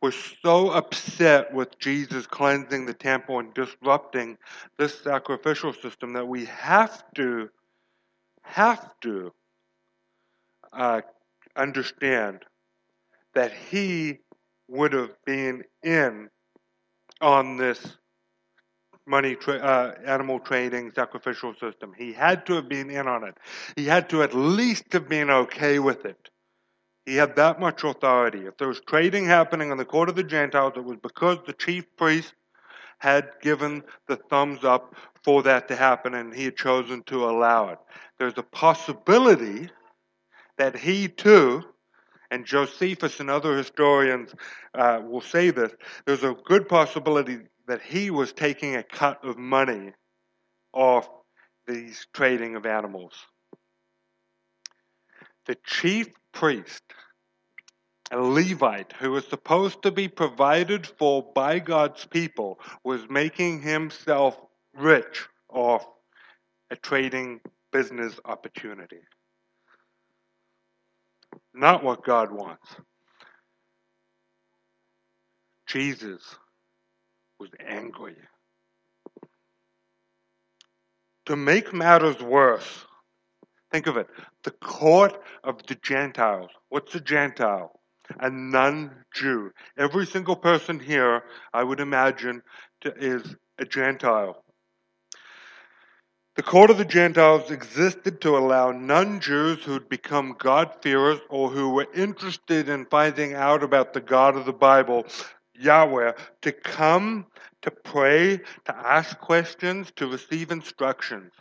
was 0.01 0.17
so 0.43 0.71
upset 0.71 1.55
with 1.55 1.79
Jesus 1.79 2.27
cleansing 2.27 2.87
the 2.87 2.95
temple 2.95 3.39
and 3.39 3.55
disrupting 3.55 4.37
this 4.77 4.99
sacrificial 5.01 5.73
system 5.73 6.13
that 6.15 6.27
we 6.27 6.47
have 6.47 7.05
to, 7.15 7.49
have 8.43 8.93
to 9.03 9.33
uh, 10.73 11.01
understand 11.55 12.45
that 13.35 13.53
he 13.53 14.19
would 14.69 14.93
have 14.93 15.15
been 15.25 15.63
in 15.85 16.29
on 17.21 17.57
this 17.57 17.97
money 19.07 19.35
tra- 19.35 19.59
uh, 19.59 19.95
animal 20.05 20.39
trading 20.39 20.93
sacrificial 20.93 21.55
system. 21.55 21.93
He 21.97 22.13
had 22.13 22.47
to 22.47 22.55
have 22.55 22.69
been 22.69 22.91
in 22.91 23.09
on 23.09 23.25
it. 23.25 23.37
He 23.77 23.87
had 23.87 24.09
to 24.11 24.23
at 24.23 24.35
least 24.35 24.93
have 24.93 25.09
been 25.09 25.31
okay 25.31 25.79
with 25.79 26.05
it. 26.05 26.29
He 27.07 27.17
had 27.17 27.37
that 27.37 27.59
much 27.59 27.83
authority. 27.83 28.47
If 28.47 28.57
there 28.59 28.69
was 28.69 28.81
trading 28.81 29.27
happening 29.27 29.71
in 29.73 29.79
the 29.79 29.85
court 29.85 30.09
of 30.09 30.15
the 30.15 30.23
Gentiles, 30.23 30.75
it 30.77 30.85
was 30.85 30.99
because 31.03 31.39
the 31.47 31.53
chief 31.53 31.85
priest 31.97 32.33
had 32.99 33.31
given 33.43 33.83
the 34.07 34.17
thumbs 34.17 34.63
up 34.63 34.95
for 35.25 35.43
that 35.43 35.67
to 35.69 35.75
happen 35.75 36.15
and 36.15 36.33
he 36.33 36.45
had 36.45 36.57
chosen 36.57 37.03
to 37.05 37.25
allow 37.29 37.69
it. 37.71 37.79
There's 38.19 38.39
a 38.39 38.45
possibility 38.45 39.69
that 40.59 40.77
he 40.77 41.09
too, 41.09 41.65
and 42.31 42.47
Josephus 42.47 43.19
and 43.19 43.29
other 43.29 43.57
historians 43.57 44.33
uh, 44.75 45.01
will 45.05 45.21
say 45.21 45.51
this, 45.51 45.73
there's 46.07 46.23
a 46.23 46.37
good 46.45 46.69
possibility 46.69 47.39
that 47.73 47.81
he 47.81 48.11
was 48.11 48.35
taking 48.35 48.77
a 48.77 48.83
cut 48.83 49.25
of 49.25 49.39
money 49.39 49.95
off 50.75 51.09
these 51.67 52.07
trading 52.13 52.55
of 52.55 52.67
animals. 52.67 53.15
the 55.47 55.57
chief 55.67 56.09
priest, 56.33 56.83
a 58.11 58.21
Levite 58.21 58.93
who 58.93 59.13
was 59.13 59.27
supposed 59.27 59.83
to 59.83 59.91
be 59.91 60.07
provided 60.07 60.87
for 60.87 61.33
by 61.35 61.59
God's 61.59 62.05
people, 62.05 62.61
was 62.85 63.09
making 63.09 63.63
himself 63.63 64.39
rich 64.75 65.27
off 65.49 65.87
a 66.71 66.77
trading 66.77 67.41
business 67.73 68.21
opportunity. 68.25 69.01
Not 71.55 71.83
what 71.83 72.05
God 72.05 72.33
wants. 72.33 72.69
Jesus 75.67 76.37
was 77.43 77.51
angry. 77.67 78.15
To 81.27 81.35
make 81.35 81.73
matters 81.73 82.21
worse, 82.23 82.87
think 83.73 83.89
of 83.89 83.97
it 83.97 84.07
the 84.45 84.53
court 84.53 85.21
of 85.43 85.67
the 85.67 85.75
Gentiles. 85.75 86.51
What's 86.69 86.95
a 86.95 87.01
Gentile? 87.01 87.73
A 88.21 88.31
non 88.31 88.93
Jew. 89.13 89.51
Every 89.77 90.07
single 90.07 90.37
person 90.37 90.79
here, 90.79 91.25
I 91.53 91.65
would 91.65 91.81
imagine, 91.81 92.43
is 92.85 93.35
a 93.59 93.65
Gentile. 93.65 94.45
The 96.37 96.43
court 96.45 96.71
of 96.71 96.79
the 96.79 96.85
Gentiles 96.85 97.51
existed 97.51 98.21
to 98.21 98.37
allow 98.37 98.71
non 98.71 99.19
Jews 99.19 99.65
who'd 99.65 99.89
become 99.89 100.37
God-fearers 100.39 101.19
or 101.29 101.51
who 101.51 101.71
were 101.71 101.89
interested 101.93 102.69
in 102.69 102.87
finding 102.87 103.35
out 103.35 103.65
about 103.65 103.95
the 103.95 104.01
God 104.01 104.37
of 104.37 104.45
the 104.45 104.53
Bible, 104.53 105.07
Yahweh, 105.59 106.13
to 106.43 106.53
come, 106.53 107.27
to 107.63 107.71
pray, 107.71 108.39
to 108.65 108.77
ask 108.77 109.19
questions, 109.19 109.93
to 109.97 110.07
receive 110.07 110.51
instructions. 110.51 111.33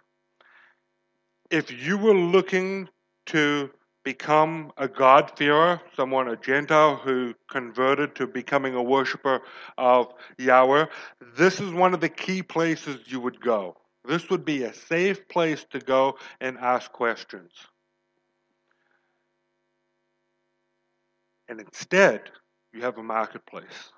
If 1.50 1.72
you 1.72 1.98
were 1.98 2.14
looking 2.14 2.88
to 3.28 3.72
become 4.04 4.72
a 4.78 4.88
God-fearer, 4.88 5.80
someone, 5.96 6.28
a 6.28 6.36
Gentile 6.36 6.96
who 6.96 7.34
converted 7.50 8.16
to 8.16 8.28
becoming 8.28 8.74
a 8.74 8.82
worshiper 8.82 9.42
of 9.78 10.14
Yahweh, 10.38 10.88
this 11.38 11.60
is 11.60 11.72
one 11.72 11.94
of 11.94 12.02
the 12.02 12.10
key 12.10 12.42
places 12.42 13.00
you 13.06 13.20
would 13.20 13.40
go. 13.40 13.78
This 14.04 14.30
would 14.30 14.44
be 14.44 14.64
a 14.64 14.74
safe 14.74 15.28
place 15.28 15.66
to 15.72 15.80
go 15.80 16.18
and 16.40 16.58
ask 16.58 16.92
questions. 16.92 17.52
And 21.48 21.60
instead, 21.60 22.32
you 22.74 22.82
have 22.82 22.98
a 22.98 23.04
marketplace. 23.04 23.92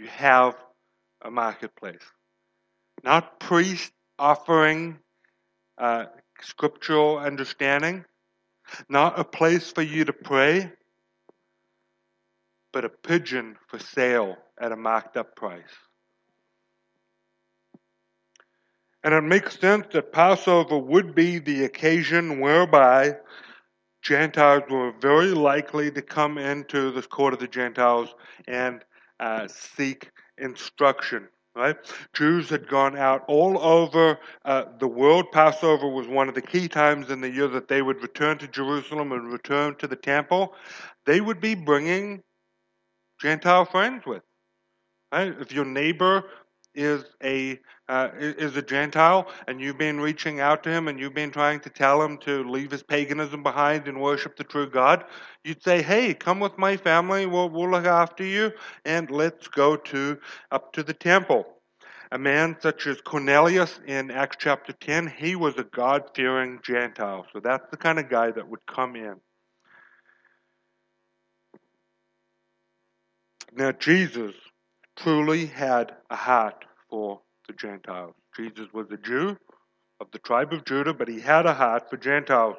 You 0.00 0.06
have 0.06 0.56
a 1.20 1.30
marketplace. 1.30 2.00
Not 3.04 3.38
priests 3.38 3.92
offering 4.18 4.98
uh, 5.76 6.06
scriptural 6.40 7.18
understanding, 7.18 8.06
not 8.88 9.18
a 9.18 9.24
place 9.24 9.70
for 9.70 9.82
you 9.82 10.06
to 10.06 10.14
pray, 10.14 10.72
but 12.72 12.86
a 12.86 12.88
pigeon 12.88 13.58
for 13.68 13.78
sale 13.78 14.38
at 14.58 14.72
a 14.72 14.76
marked 14.76 15.18
up 15.18 15.36
price. 15.36 15.60
And 19.04 19.12
it 19.12 19.20
makes 19.20 19.60
sense 19.60 19.84
that 19.92 20.14
Passover 20.14 20.78
would 20.78 21.14
be 21.14 21.40
the 21.40 21.64
occasion 21.64 22.40
whereby 22.40 23.18
Gentiles 24.00 24.62
were 24.70 24.94
very 24.98 25.32
likely 25.32 25.90
to 25.90 26.00
come 26.00 26.38
into 26.38 26.90
the 26.90 27.02
court 27.02 27.34
of 27.34 27.40
the 27.40 27.48
Gentiles 27.48 28.14
and 28.48 28.82
uh, 29.20 29.46
seek 29.48 30.10
instruction. 30.38 31.28
Right? 31.54 31.76
Jews 32.14 32.48
had 32.48 32.68
gone 32.68 32.96
out 32.96 33.24
all 33.26 33.58
over 33.58 34.18
uh, 34.44 34.66
the 34.78 34.86
world. 34.86 35.32
Passover 35.32 35.88
was 35.88 36.06
one 36.06 36.28
of 36.28 36.36
the 36.36 36.40
key 36.40 36.68
times 36.68 37.10
in 37.10 37.20
the 37.20 37.28
year 37.28 37.48
that 37.48 37.66
they 37.66 37.82
would 37.82 38.00
return 38.02 38.38
to 38.38 38.46
Jerusalem 38.46 39.10
and 39.10 39.32
return 39.32 39.74
to 39.76 39.88
the 39.88 39.96
temple. 39.96 40.54
They 41.06 41.20
would 41.20 41.40
be 41.40 41.56
bringing 41.56 42.22
Gentile 43.20 43.64
friends 43.64 44.04
with. 44.06 44.22
Right? 45.12 45.34
If 45.40 45.52
your 45.52 45.64
neighbor 45.64 46.24
is 46.74 47.04
a 47.22 47.58
uh, 47.88 48.08
is 48.18 48.56
a 48.56 48.62
Gentile, 48.62 49.28
and 49.48 49.60
you've 49.60 49.78
been 49.78 50.00
reaching 50.00 50.38
out 50.38 50.62
to 50.62 50.70
him, 50.70 50.86
and 50.86 51.00
you've 51.00 51.14
been 51.14 51.32
trying 51.32 51.58
to 51.60 51.70
tell 51.70 52.00
him 52.00 52.18
to 52.18 52.48
leave 52.48 52.70
his 52.70 52.84
paganism 52.84 53.42
behind 53.42 53.88
and 53.88 54.00
worship 54.00 54.36
the 54.36 54.44
true 54.44 54.70
God, 54.70 55.04
you'd 55.42 55.62
say, 55.62 55.82
"Hey, 55.82 56.14
come 56.14 56.38
with 56.38 56.56
my 56.56 56.76
family. 56.76 57.26
We'll 57.26 57.50
we'll 57.50 57.70
look 57.70 57.86
after 57.86 58.24
you, 58.24 58.52
and 58.84 59.10
let's 59.10 59.48
go 59.48 59.76
to 59.76 60.18
up 60.50 60.72
to 60.74 60.82
the 60.82 60.94
temple." 60.94 61.46
A 62.12 62.18
man 62.18 62.56
such 62.60 62.86
as 62.88 63.00
Cornelius 63.00 63.78
in 63.86 64.10
Acts 64.10 64.36
chapter 64.40 64.72
10, 64.72 65.06
he 65.06 65.36
was 65.36 65.56
a 65.58 65.64
God 65.64 66.10
fearing 66.14 66.58
Gentile. 66.64 67.24
So 67.32 67.38
that's 67.38 67.70
the 67.70 67.76
kind 67.76 68.00
of 68.00 68.08
guy 68.08 68.32
that 68.32 68.48
would 68.48 68.66
come 68.66 68.96
in. 68.96 69.20
Now, 73.52 73.72
Jesus 73.72 74.34
truly 75.02 75.46
had 75.46 75.94
a 76.10 76.16
heart 76.16 76.64
for 76.88 77.20
the 77.46 77.54
Gentiles. 77.54 78.14
Jesus 78.36 78.66
was 78.72 78.86
a 78.90 78.96
Jew 78.96 79.36
of 80.00 80.10
the 80.12 80.18
tribe 80.18 80.52
of 80.52 80.64
Judah, 80.64 80.94
but 80.94 81.08
he 81.08 81.20
had 81.20 81.46
a 81.46 81.54
heart 81.54 81.88
for 81.88 81.96
Gentiles. 81.96 82.56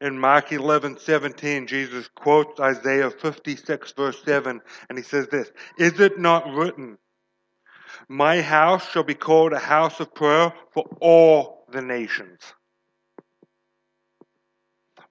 In 0.00 0.18
Mark 0.18 0.52
11, 0.52 0.98
17, 0.98 1.66
Jesus 1.66 2.08
quotes 2.14 2.58
Isaiah 2.60 3.10
56, 3.10 3.92
verse 3.92 4.22
7, 4.24 4.60
and 4.88 4.98
he 4.98 5.04
says 5.04 5.28
this 5.28 5.50
Is 5.78 6.00
it 6.00 6.18
not 6.18 6.52
written, 6.52 6.98
My 8.08 8.42
house 8.42 8.90
shall 8.90 9.04
be 9.04 9.14
called 9.14 9.52
a 9.52 9.58
house 9.58 10.00
of 10.00 10.14
prayer 10.14 10.52
for 10.72 10.84
all 11.00 11.66
the 11.70 11.82
nations? 11.82 12.40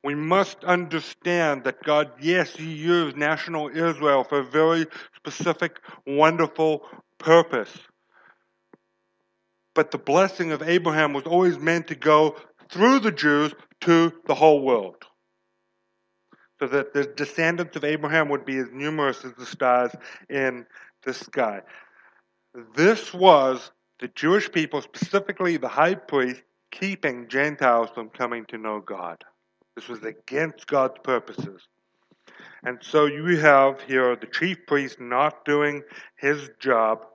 We 0.04 0.16
must 0.16 0.64
understand 0.64 1.64
that 1.66 1.84
God, 1.84 2.12
yes, 2.20 2.56
He 2.56 2.74
used 2.74 3.16
national 3.16 3.70
Israel 3.70 4.24
for 4.24 4.40
a 4.40 4.44
very 4.44 4.88
specific, 5.16 5.80
wonderful 6.08 6.84
purpose. 7.20 7.72
But 9.76 9.92
the 9.92 10.00
blessing 10.00 10.52
of 10.52 10.64
Abraham 10.64 11.14
was 11.14 11.26
always 11.26 11.58
meant 11.58 11.88
to 11.88 11.96
go 11.96 12.36
through 12.70 13.00
the 13.00 13.12
Jews 13.12 13.54
to 13.82 14.12
the 14.26 14.36
whole 14.36 14.62
world. 14.64 14.96
So 16.60 16.68
that 16.68 16.94
the 16.94 17.06
descendants 17.06 17.76
of 17.76 17.84
Abraham 17.84 18.30
would 18.30 18.46
be 18.46 18.58
as 18.58 18.68
numerous 18.72 19.24
as 19.24 19.34
the 19.34 19.46
stars 19.46 19.92
in 20.30 20.66
the 21.04 21.14
sky. 21.14 21.62
This 22.76 23.14
was 23.14 23.72
the 24.00 24.10
Jewish 24.10 24.52
people, 24.52 24.82
specifically 24.82 25.58
the 25.58 25.68
high 25.68 25.96
priest, 25.96 26.42
keeping 26.72 27.28
Gentiles 27.28 27.90
from 27.94 28.10
coming 28.10 28.46
to 28.46 28.58
know 28.58 28.80
God. 28.80 29.24
This 29.76 29.88
was 29.88 30.04
against 30.04 30.68
God's 30.68 31.00
purposes. 31.04 31.62
And 32.64 32.80
so 32.82 33.06
you 33.06 33.38
have 33.40 33.82
here 33.82 34.16
the 34.16 34.28
chief 34.28 34.66
priest 34.68 35.00
not 35.00 35.46
doing 35.46 35.84
his 36.18 36.50
job 36.60 37.06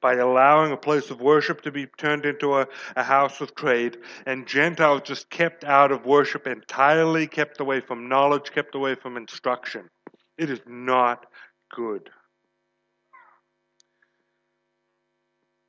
by 0.00 0.14
allowing 0.14 0.72
a 0.72 0.76
place 0.76 1.10
of 1.10 1.20
worship 1.20 1.60
to 1.62 1.72
be 1.72 1.86
turned 1.98 2.24
into 2.24 2.54
a, 2.54 2.66
a 2.96 3.02
house 3.02 3.40
of 3.40 3.54
trade, 3.54 3.98
and 4.26 4.46
Gentiles 4.46 5.02
just 5.04 5.28
kept 5.28 5.64
out 5.64 5.90
of 5.90 6.06
worship 6.06 6.46
entirely, 6.46 7.26
kept 7.26 7.60
away 7.60 7.80
from 7.80 8.08
knowledge, 8.08 8.52
kept 8.52 8.74
away 8.74 8.94
from 8.94 9.16
instruction. 9.16 9.88
It 10.36 10.50
is 10.50 10.60
not 10.66 11.26
good. 11.74 12.10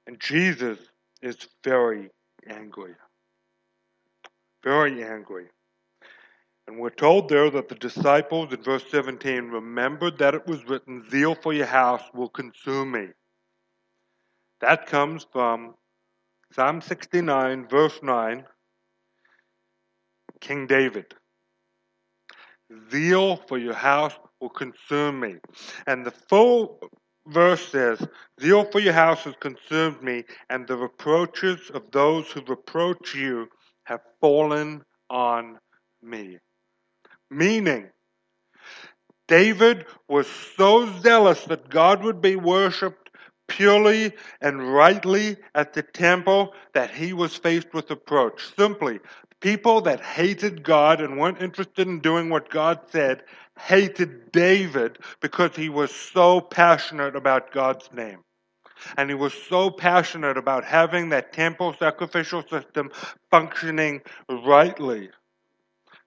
And 0.05 0.19
Jesus 0.19 0.77
is 1.21 1.37
very 1.63 2.09
angry. 2.47 2.93
Very 4.63 5.03
angry. 5.03 5.47
And 6.69 6.77
we're 6.77 6.91
told 6.91 7.29
there 7.29 7.49
that 7.49 7.67
the 7.67 7.73
disciples 7.73 8.53
in 8.53 8.61
verse 8.61 8.83
17 8.91 9.45
remembered 9.45 10.19
that 10.19 10.35
it 10.35 10.45
was 10.45 10.63
written, 10.67 11.03
Zeal 11.09 11.33
for 11.33 11.51
your 11.51 11.65
house 11.65 12.03
will 12.13 12.29
consume 12.29 12.91
me. 12.91 13.07
That 14.61 14.85
comes 14.85 15.25
from 15.33 15.73
Psalm 16.53 16.81
69, 16.81 17.67
verse 17.67 17.99
9, 18.03 18.45
King 20.41 20.67
David. 20.67 21.15
Zeal 22.91 23.37
for 23.47 23.57
your 23.57 23.73
house 23.73 24.13
will 24.39 24.49
consume 24.49 25.19
me. 25.21 25.37
And 25.87 26.05
the 26.05 26.13
full 26.29 26.79
verse 27.25 27.67
says, 27.67 28.07
Zeal 28.39 28.63
for 28.65 28.79
your 28.79 28.93
house 28.93 29.23
has 29.23 29.33
consumed 29.39 30.03
me, 30.03 30.23
and 30.51 30.67
the 30.67 30.77
reproaches 30.77 31.71
of 31.73 31.89
those 31.89 32.29
who 32.29 32.41
reproach 32.41 33.15
you 33.15 33.47
have 33.85 34.01
fallen 34.21 34.83
on 35.09 35.57
me. 36.03 36.37
Meaning, 37.29 37.89
David 39.27 39.85
was 40.07 40.27
so 40.57 40.91
zealous 41.01 41.43
that 41.45 41.69
God 41.69 42.03
would 42.03 42.21
be 42.21 42.35
worshiped 42.35 43.09
purely 43.47 44.13
and 44.41 44.73
rightly 44.73 45.37
at 45.53 45.73
the 45.73 45.83
temple 45.83 46.53
that 46.73 46.91
he 46.91 47.13
was 47.13 47.35
faced 47.35 47.73
with 47.73 47.91
approach. 47.91 48.55
Simply, 48.57 48.99
people 49.41 49.81
that 49.81 50.01
hated 50.01 50.63
God 50.63 51.01
and 51.01 51.17
weren't 51.17 51.41
interested 51.41 51.87
in 51.87 51.99
doing 51.99 52.29
what 52.29 52.49
God 52.49 52.79
said 52.91 53.23
hated 53.59 54.31
David 54.31 54.97
because 55.21 55.55
he 55.55 55.69
was 55.69 55.91
so 55.91 56.41
passionate 56.41 57.15
about 57.15 57.51
God's 57.51 57.89
name. 57.91 58.23
And 58.97 59.09
he 59.09 59.15
was 59.15 59.33
so 59.33 59.69
passionate 59.69 60.37
about 60.37 60.63
having 60.63 61.09
that 61.09 61.33
temple 61.33 61.75
sacrificial 61.77 62.43
system 62.47 62.89
functioning 63.29 64.01
rightly. 64.29 65.09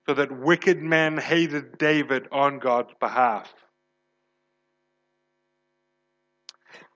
So 0.06 0.14
that 0.14 0.36
wicked 0.36 0.82
men 0.82 1.16
hated 1.16 1.78
David 1.78 2.26
on 2.32 2.58
God's 2.58 2.92
behalf. 3.00 3.52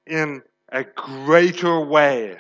In 0.07 0.43
a 0.71 0.85
greater 0.85 1.81
way, 1.81 2.39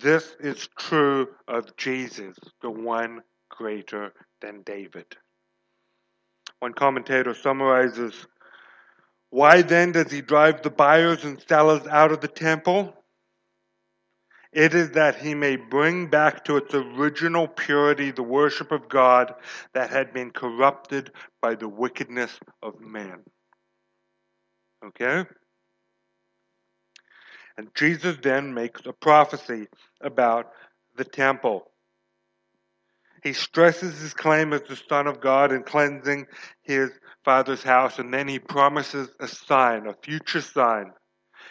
this 0.00 0.36
is 0.40 0.68
true 0.78 1.28
of 1.48 1.76
Jesus, 1.76 2.36
the 2.60 2.70
one 2.70 3.22
greater 3.48 4.12
than 4.40 4.62
David. 4.62 5.06
One 6.60 6.72
commentator 6.72 7.34
summarizes 7.34 8.26
Why 9.30 9.62
then 9.62 9.92
does 9.92 10.10
he 10.10 10.20
drive 10.20 10.62
the 10.62 10.70
buyers 10.70 11.24
and 11.24 11.42
sellers 11.48 11.86
out 11.86 12.12
of 12.12 12.20
the 12.20 12.28
temple? 12.28 12.94
It 14.52 14.74
is 14.74 14.90
that 14.90 15.16
he 15.16 15.34
may 15.34 15.56
bring 15.56 16.08
back 16.08 16.44
to 16.44 16.58
its 16.58 16.74
original 16.74 17.48
purity 17.48 18.10
the 18.10 18.22
worship 18.22 18.70
of 18.70 18.88
God 18.88 19.34
that 19.72 19.88
had 19.88 20.12
been 20.12 20.30
corrupted 20.30 21.10
by 21.40 21.54
the 21.54 21.68
wickedness 21.68 22.38
of 22.62 22.78
man. 22.78 23.20
Okay? 24.84 25.24
And 27.56 27.74
Jesus 27.74 28.18
then 28.22 28.52
makes 28.52 28.84
a 28.84 28.92
prophecy 28.92 29.68
about 30.02 30.50
the 30.96 31.04
temple. 31.04 31.70
He 33.22 33.32
stresses 33.32 34.00
his 34.00 34.12
claim 34.12 34.52
as 34.52 34.62
the 34.62 34.76
Son 34.76 35.06
of 35.06 35.20
God 35.20 35.52
in 35.52 35.62
cleansing 35.62 36.26
his 36.62 36.90
Father's 37.24 37.62
house, 37.62 37.98
and 37.98 38.12
then 38.12 38.28
he 38.28 38.38
promises 38.38 39.08
a 39.20 39.28
sign, 39.28 39.86
a 39.86 39.94
future 40.02 40.40
sign. 40.40 40.92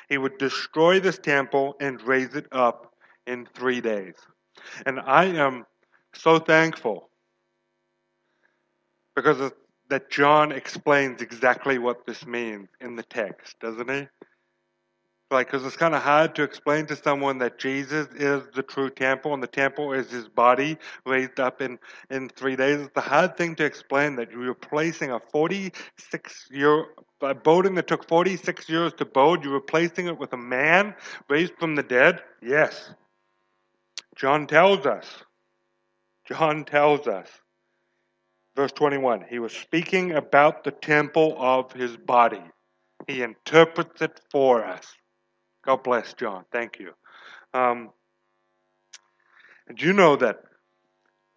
He 0.09 0.17
would 0.17 0.37
destroy 0.37 0.99
this 0.99 1.17
temple 1.17 1.75
and 1.79 2.01
raise 2.01 2.35
it 2.35 2.45
up 2.51 2.90
in 3.27 3.47
three 3.53 3.81
days. 3.81 4.15
And 4.85 4.99
I 4.99 5.25
am 5.25 5.65
so 6.13 6.39
thankful 6.39 7.09
because 9.15 9.39
of, 9.39 9.53
that 9.91 10.09
John 10.09 10.53
explains 10.53 11.21
exactly 11.21 11.77
what 11.77 12.05
this 12.05 12.25
means 12.25 12.69
in 12.79 12.95
the 12.95 13.03
text, 13.03 13.59
doesn't 13.59 13.89
he? 13.89 14.07
Like, 15.29 15.47
because 15.47 15.65
it's 15.65 15.75
kind 15.75 15.93
of 15.93 16.01
hard 16.01 16.33
to 16.35 16.43
explain 16.43 16.85
to 16.87 16.95
someone 16.95 17.37
that 17.39 17.59
Jesus 17.59 18.07
is 18.15 18.43
the 18.55 18.63
true 18.63 18.89
temple 18.89 19.33
and 19.33 19.43
the 19.43 19.47
temple 19.47 19.91
is 19.91 20.09
his 20.09 20.29
body 20.29 20.77
raised 21.05 21.41
up 21.41 21.61
in, 21.61 21.77
in 22.09 22.29
three 22.29 22.55
days. 22.55 22.79
It's 22.79 22.97
a 22.97 23.01
hard 23.01 23.37
thing 23.37 23.55
to 23.55 23.65
explain 23.65 24.15
that 24.15 24.31
you're 24.31 24.41
replacing 24.41 25.11
a 25.11 25.19
46 25.19 26.47
year, 26.51 26.85
a 27.21 27.35
building 27.35 27.75
that 27.75 27.87
took 27.87 28.07
46 28.07 28.69
years 28.69 28.93
to 28.93 29.05
build, 29.05 29.43
you're 29.43 29.53
replacing 29.53 30.07
it 30.07 30.17
with 30.17 30.31
a 30.31 30.37
man 30.37 30.95
raised 31.29 31.53
from 31.59 31.75
the 31.75 31.83
dead? 31.83 32.21
Yes. 32.41 32.93
John 34.15 34.47
tells 34.47 34.85
us. 34.85 35.05
John 36.27 36.65
tells 36.65 37.07
us. 37.07 37.27
Verse 38.55 38.71
21 38.73 39.25
He 39.29 39.39
was 39.39 39.53
speaking 39.53 40.11
about 40.11 40.63
the 40.63 40.71
temple 40.71 41.35
of 41.37 41.71
his 41.71 41.95
body. 41.97 42.43
He 43.07 43.21
interprets 43.21 44.01
it 44.01 44.19
for 44.31 44.63
us. 44.63 44.85
God 45.65 45.83
bless 45.83 46.13
John. 46.13 46.45
Thank 46.51 46.79
you. 46.79 46.91
Um, 47.53 47.89
and 49.67 49.81
you 49.81 49.93
know 49.93 50.15
that 50.17 50.43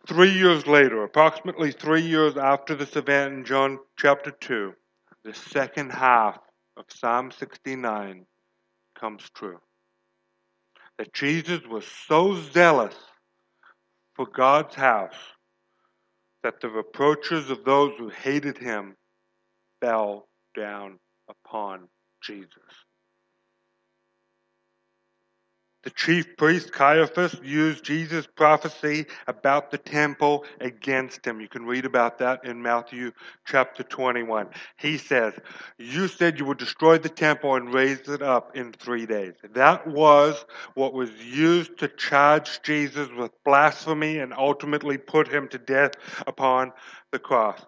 three 0.07 0.33
years 0.33 0.67
later, 0.67 1.03
approximately 1.03 1.73
three 1.73 2.03
years 2.03 2.37
after 2.37 2.75
this 2.75 2.97
event 2.97 3.35
in 3.35 3.45
John 3.45 3.79
chapter 3.97 4.31
2, 4.31 4.73
the 5.25 5.35
second 5.35 5.91
half 5.91 6.39
of 6.77 6.85
Psalm 6.89 7.31
69 7.31 8.27
comes 8.99 9.29
true. 9.35 9.61
That 10.99 11.13
Jesus 11.13 11.61
was 11.69 11.85
so 12.09 12.37
zealous 12.53 12.95
for 14.15 14.27
God's 14.27 14.75
house 14.75 15.17
that 16.43 16.61
the 16.61 16.69
reproaches 16.69 17.51
of 17.51 17.65
those 17.65 17.93
who 17.99 18.11
hated 18.11 18.59
him 18.59 18.97
fell 19.81 20.29
down 20.57 20.99
upon 21.29 21.89
Jesus. 22.23 22.49
The 25.85 25.90
chief 25.90 26.38
priest 26.38 26.73
Caiaphas 26.73 27.38
used 27.42 27.85
Jesus' 27.85 28.27
prophecy 28.27 29.05
about 29.27 29.70
the 29.70 29.77
temple 29.77 30.47
against 30.61 31.27
him. 31.27 31.42
You 31.42 31.49
can 31.49 31.66
read 31.66 31.85
about 31.85 32.18
that 32.20 32.42
in 32.47 32.62
Matthew 32.62 33.12
chapter 33.44 33.83
21. 33.83 34.49
He 34.79 34.97
says, 34.97 35.35
You 35.77 36.09
said 36.09 36.38
you 36.38 36.47
would 36.47 36.57
destroy 36.57 36.97
the 36.97 37.11
temple 37.11 37.55
and 37.55 37.73
raise 37.73 38.09
it 38.09 38.23
up 38.23 38.57
in 38.57 38.73
three 38.73 39.05
days. 39.05 39.35
That 39.53 39.87
was 39.87 40.47
what 40.73 40.94
was 40.94 41.11
used 41.23 41.79
to 41.81 41.88
charge 41.88 42.62
Jesus 42.62 43.11
with 43.14 43.33
blasphemy 43.44 44.20
and 44.20 44.33
ultimately 44.33 44.97
put 44.97 45.29
him 45.29 45.49
to 45.49 45.59
death 45.59 45.92
upon 46.27 46.73
the 47.12 47.18
cross. 47.18 47.61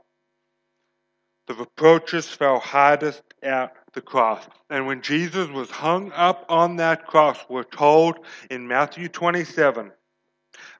The 1.47 1.55
reproaches 1.55 2.27
fell 2.27 2.59
hardest 2.59 3.23
at 3.43 3.77
the 3.93 4.01
cross. 4.01 4.43
And 4.69 4.87
when 4.87 5.03
Jesus 5.03 5.49
was 5.49 5.71
hung 5.71 6.13
up 6.13 6.47
on 6.49 6.77
that 6.77 7.07
cross, 7.07 7.39
we're 7.49 7.63
told 7.63 8.19
in 8.51 8.67
Matthew 8.67 9.09
27 9.09 9.93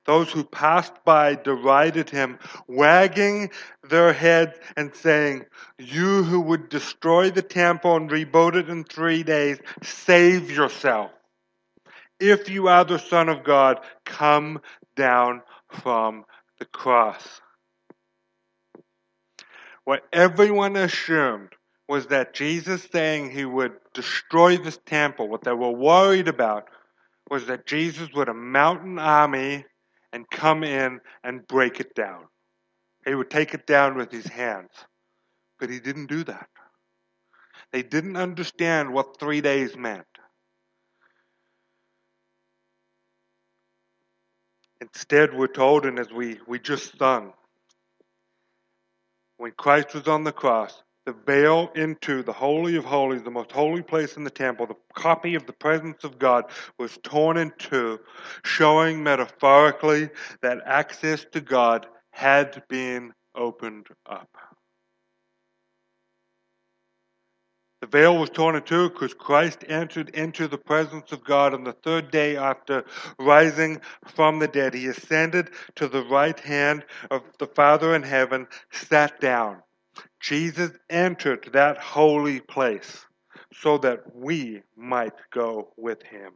those 0.05 0.31
who 0.31 0.43
passed 0.43 0.93
by 1.03 1.35
derided 1.35 2.09
him, 2.09 2.39
wagging 2.67 3.51
their 3.83 4.13
heads 4.13 4.53
and 4.75 4.95
saying, 4.95 5.45
You 5.77 6.23
who 6.23 6.39
would 6.41 6.69
destroy 6.69 7.29
the 7.29 7.41
temple 7.41 7.95
and 7.95 8.09
rebuild 8.09 8.55
it 8.55 8.69
in 8.69 8.85
three 8.85 9.23
days, 9.23 9.59
save 9.83 10.49
yourself. 10.49 11.11
If 12.19 12.49
you 12.49 12.69
are 12.69 12.85
the 12.85 12.99
Son 12.99 13.29
of 13.29 13.43
God, 13.43 13.81
come 14.05 14.61
down 14.95 15.43
from 15.69 16.25
the 16.57 16.65
cross. 16.65 17.41
What 19.87 20.03
everyone 20.11 20.75
assumed 20.75 21.53
was 21.87 22.07
that 22.07 22.33
Jesus 22.33 22.85
saying 22.91 23.31
he 23.31 23.45
would 23.45 23.71
destroy 23.93 24.57
this 24.57 24.77
temple, 24.85 25.29
what 25.29 25.45
they 25.45 25.53
were 25.53 25.71
worried 25.71 26.27
about 26.27 26.67
was 27.31 27.45
that 27.45 27.65
Jesus 27.65 28.09
would 28.13 28.27
mount 28.35 28.83
an 28.83 28.99
army 28.99 29.63
and 30.11 30.29
come 30.29 30.65
in 30.65 30.99
and 31.23 31.47
break 31.47 31.79
it 31.79 31.95
down. 31.95 32.25
He 33.05 33.15
would 33.15 33.29
take 33.29 33.53
it 33.53 33.65
down 33.65 33.95
with 33.95 34.11
his 34.11 34.27
hands. 34.27 34.71
But 35.57 35.69
he 35.69 35.79
didn't 35.79 36.07
do 36.07 36.25
that. 36.25 36.49
They 37.71 37.81
didn't 37.81 38.17
understand 38.17 38.91
what 38.91 39.17
three 39.21 39.39
days 39.39 39.77
meant. 39.77 40.03
Instead, 44.81 45.33
we're 45.33 45.47
told, 45.47 45.85
and 45.85 45.97
as 45.97 46.11
we, 46.11 46.41
we 46.45 46.59
just 46.59 46.97
sung, 46.99 47.31
when 49.37 49.51
Christ 49.51 49.93
was 49.93 50.07
on 50.07 50.23
the 50.23 50.31
cross, 50.31 50.83
the 51.05 51.13
veil 51.25 51.71
into 51.75 52.21
the 52.23 52.33
Holy 52.33 52.75
of 52.75 52.83
Holies, 52.85 53.23
the 53.23 53.31
most 53.31 53.51
holy 53.51 53.81
place 53.81 54.17
in 54.17 54.23
the 54.23 54.29
temple, 54.29 54.67
the 54.67 54.75
copy 54.95 55.35
of 55.35 55.45
the 55.45 55.53
presence 55.53 56.03
of 56.03 56.19
God, 56.19 56.45
was 56.77 56.97
torn 57.03 57.37
in 57.37 57.51
two, 57.57 57.99
showing 58.43 59.01
metaphorically 59.03 60.09
that 60.41 60.59
access 60.65 61.25
to 61.31 61.39
God 61.39 61.87
had 62.11 62.63
been 62.67 63.13
opened 63.35 63.87
up. 64.05 64.29
The 67.89 67.99
veil 67.99 68.17
was 68.17 68.29
torn 68.29 68.57
in 68.57 68.63
two 68.63 68.89
because 68.89 69.13
Christ 69.13 69.63
entered 69.69 70.09
into 70.09 70.49
the 70.49 70.57
presence 70.57 71.13
of 71.13 71.23
God 71.23 71.53
on 71.53 71.63
the 71.63 71.71
third 71.71 72.11
day 72.11 72.35
after 72.35 72.83
rising 73.17 73.79
from 74.03 74.39
the 74.39 74.47
dead. 74.49 74.73
He 74.73 74.87
ascended 74.87 75.51
to 75.75 75.87
the 75.87 76.03
right 76.03 76.37
hand 76.37 76.83
of 77.09 77.21
the 77.39 77.47
Father 77.47 77.95
in 77.95 78.03
heaven, 78.03 78.47
sat 78.71 79.21
down. 79.21 79.63
Jesus 80.19 80.71
entered 80.89 81.49
that 81.53 81.77
holy 81.77 82.41
place 82.41 83.05
so 83.53 83.77
that 83.77 84.13
we 84.13 84.63
might 84.75 85.15
go 85.31 85.69
with 85.77 86.03
him. 86.03 86.33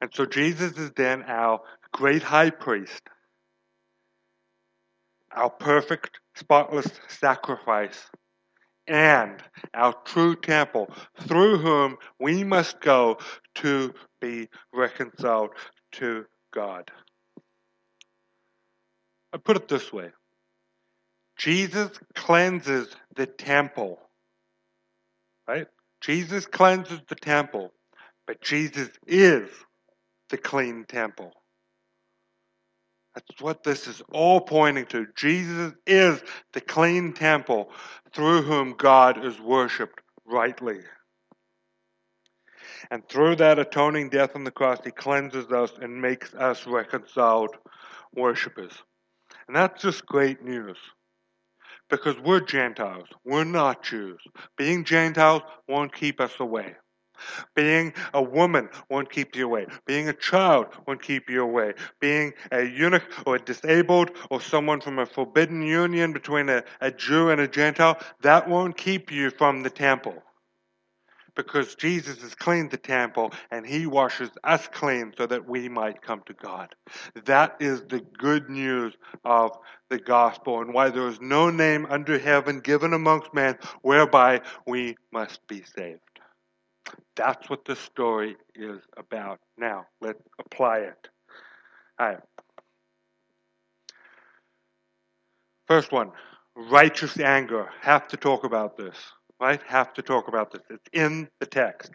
And 0.00 0.10
so 0.12 0.26
Jesus 0.26 0.76
is 0.76 0.90
then 0.96 1.22
our 1.28 1.60
great 1.92 2.24
high 2.24 2.50
priest, 2.50 3.02
our 5.30 5.50
perfect, 5.50 6.18
spotless 6.34 6.90
sacrifice 7.06 8.10
and 8.86 9.42
our 9.72 9.94
true 10.04 10.36
temple, 10.36 10.90
through 11.22 11.58
whom 11.58 11.96
we 12.20 12.44
must 12.44 12.80
go 12.80 13.18
to 13.56 13.94
be 14.20 14.48
reconciled 14.72 15.50
to 15.92 16.26
God. 16.52 16.90
I 19.32 19.38
put 19.38 19.56
it 19.56 19.68
this 19.68 19.92
way 19.92 20.10
Jesus 21.36 21.90
cleanses 22.14 22.94
the 23.16 23.26
temple, 23.26 23.98
right? 25.48 25.66
Jesus 26.00 26.46
cleanses 26.46 27.00
the 27.08 27.14
temple, 27.14 27.72
but 28.26 28.40
Jesus 28.40 28.90
is 29.06 29.48
the 30.30 30.36
clean 30.36 30.84
temple. 30.86 31.32
That's 33.14 33.40
what 33.40 33.62
this 33.62 33.86
is 33.86 34.02
all 34.12 34.40
pointing 34.40 34.86
to. 34.86 35.06
Jesus 35.14 35.72
is 35.86 36.22
the 36.52 36.60
clean 36.60 37.12
temple 37.12 37.70
through 38.12 38.42
whom 38.42 38.72
God 38.72 39.24
is 39.24 39.40
worshiped 39.40 40.00
rightly. 40.26 40.80
And 42.90 43.08
through 43.08 43.36
that 43.36 43.58
atoning 43.58 44.10
death 44.10 44.34
on 44.34 44.44
the 44.44 44.50
cross, 44.50 44.78
he 44.84 44.90
cleanses 44.90 45.50
us 45.52 45.72
and 45.80 46.00
makes 46.02 46.34
us 46.34 46.66
reconciled 46.66 47.56
worshippers. 48.14 48.72
And 49.46 49.56
that's 49.56 49.82
just 49.82 50.06
great 50.06 50.42
news. 50.42 50.76
Because 51.90 52.18
we're 52.18 52.40
Gentiles, 52.40 53.08
we're 53.24 53.44
not 53.44 53.82
Jews. 53.82 54.20
Being 54.56 54.84
Gentiles 54.84 55.42
won't 55.68 55.94
keep 55.94 56.20
us 56.20 56.32
away. 56.40 56.74
Being 57.54 57.92
a 58.12 58.22
woman 58.22 58.68
won't 58.88 59.10
keep 59.10 59.36
you 59.36 59.46
away. 59.46 59.66
Being 59.86 60.08
a 60.08 60.12
child 60.12 60.66
won't 60.86 61.02
keep 61.02 61.30
you 61.30 61.42
away. 61.42 61.74
Being 62.00 62.32
a 62.50 62.64
eunuch 62.64 63.04
or 63.26 63.36
a 63.36 63.40
disabled 63.40 64.10
or 64.30 64.40
someone 64.40 64.80
from 64.80 64.98
a 64.98 65.06
forbidden 65.06 65.62
union 65.62 66.12
between 66.12 66.48
a, 66.48 66.64
a 66.80 66.90
Jew 66.90 67.30
and 67.30 67.40
a 67.40 67.48
Gentile, 67.48 67.98
that 68.22 68.48
won't 68.48 68.76
keep 68.76 69.12
you 69.12 69.30
from 69.30 69.62
the 69.62 69.70
temple. 69.70 70.22
Because 71.36 71.74
Jesus 71.74 72.22
has 72.22 72.34
cleaned 72.34 72.70
the 72.70 72.76
temple 72.76 73.32
and 73.50 73.66
he 73.66 73.86
washes 73.86 74.30
us 74.44 74.68
clean 74.68 75.12
so 75.18 75.26
that 75.26 75.48
we 75.48 75.68
might 75.68 76.00
come 76.00 76.22
to 76.26 76.32
God. 76.32 76.74
That 77.24 77.56
is 77.58 77.82
the 77.82 78.00
good 78.18 78.48
news 78.48 78.94
of 79.24 79.58
the 79.88 79.98
gospel 79.98 80.60
and 80.60 80.72
why 80.72 80.90
there 80.90 81.08
is 81.08 81.20
no 81.20 81.50
name 81.50 81.86
under 81.90 82.18
heaven 82.18 82.60
given 82.60 82.92
amongst 82.92 83.34
men 83.34 83.58
whereby 83.82 84.42
we 84.64 84.96
must 85.12 85.44
be 85.48 85.64
saved. 85.76 86.13
That's 87.16 87.48
what 87.48 87.64
the 87.64 87.76
story 87.76 88.36
is 88.54 88.80
about. 88.96 89.38
Now, 89.56 89.86
let's 90.00 90.22
apply 90.38 90.78
it. 90.78 91.08
All 91.98 92.08
right. 92.08 92.20
First 95.66 95.92
one 95.92 96.12
righteous 96.56 97.18
anger. 97.18 97.68
Have 97.80 98.08
to 98.08 98.16
talk 98.16 98.44
about 98.44 98.76
this, 98.76 98.96
right? 99.40 99.60
Have 99.66 99.92
to 99.94 100.02
talk 100.02 100.28
about 100.28 100.52
this. 100.52 100.62
It's 100.70 100.88
in 100.92 101.28
the 101.40 101.46
text. 101.46 101.92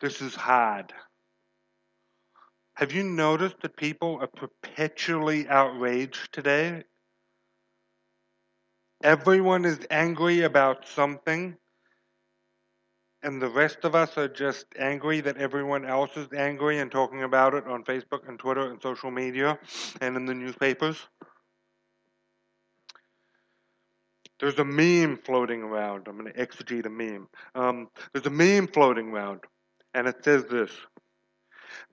This 0.00 0.20
is 0.20 0.34
hard. 0.34 0.92
Have 2.74 2.92
you 2.92 3.02
noticed 3.02 3.56
that 3.62 3.76
people 3.76 4.18
are 4.20 4.28
perpetually 4.28 5.48
outraged 5.48 6.32
today? 6.32 6.84
Everyone 9.02 9.64
is 9.64 9.80
angry 9.90 10.42
about 10.42 10.86
something 10.88 11.56
and 13.22 13.42
the 13.42 13.48
rest 13.48 13.78
of 13.84 13.94
us 13.94 14.16
are 14.16 14.28
just 14.28 14.66
angry 14.78 15.20
that 15.20 15.36
everyone 15.36 15.84
else 15.84 16.16
is 16.16 16.28
angry 16.32 16.78
and 16.78 16.90
talking 16.90 17.24
about 17.24 17.54
it 17.54 17.66
on 17.66 17.84
Facebook 17.84 18.28
and 18.28 18.38
Twitter 18.38 18.70
and 18.70 18.80
social 18.80 19.10
media 19.10 19.58
and 20.00 20.16
in 20.16 20.24
the 20.24 20.34
newspapers. 20.34 20.96
There's 24.38 24.58
a 24.58 24.64
meme 24.64 25.18
floating 25.18 25.62
around. 25.62 26.06
I'm 26.06 26.16
going 26.16 26.32
to 26.32 26.38
exegete 26.38 26.86
a 26.86 26.90
meme. 26.90 27.28
Um, 27.56 27.88
there's 28.12 28.26
a 28.26 28.30
meme 28.30 28.68
floating 28.68 29.08
around, 29.08 29.40
and 29.94 30.06
it 30.06 30.22
says 30.22 30.44
this 30.44 30.70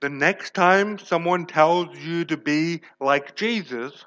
The 0.02 0.10
next 0.10 0.54
time 0.54 1.00
someone 1.00 1.48
tells 1.48 1.98
you 1.98 2.24
to 2.26 2.38
be 2.38 2.82
like 3.00 3.36
Jesus, 3.36 4.06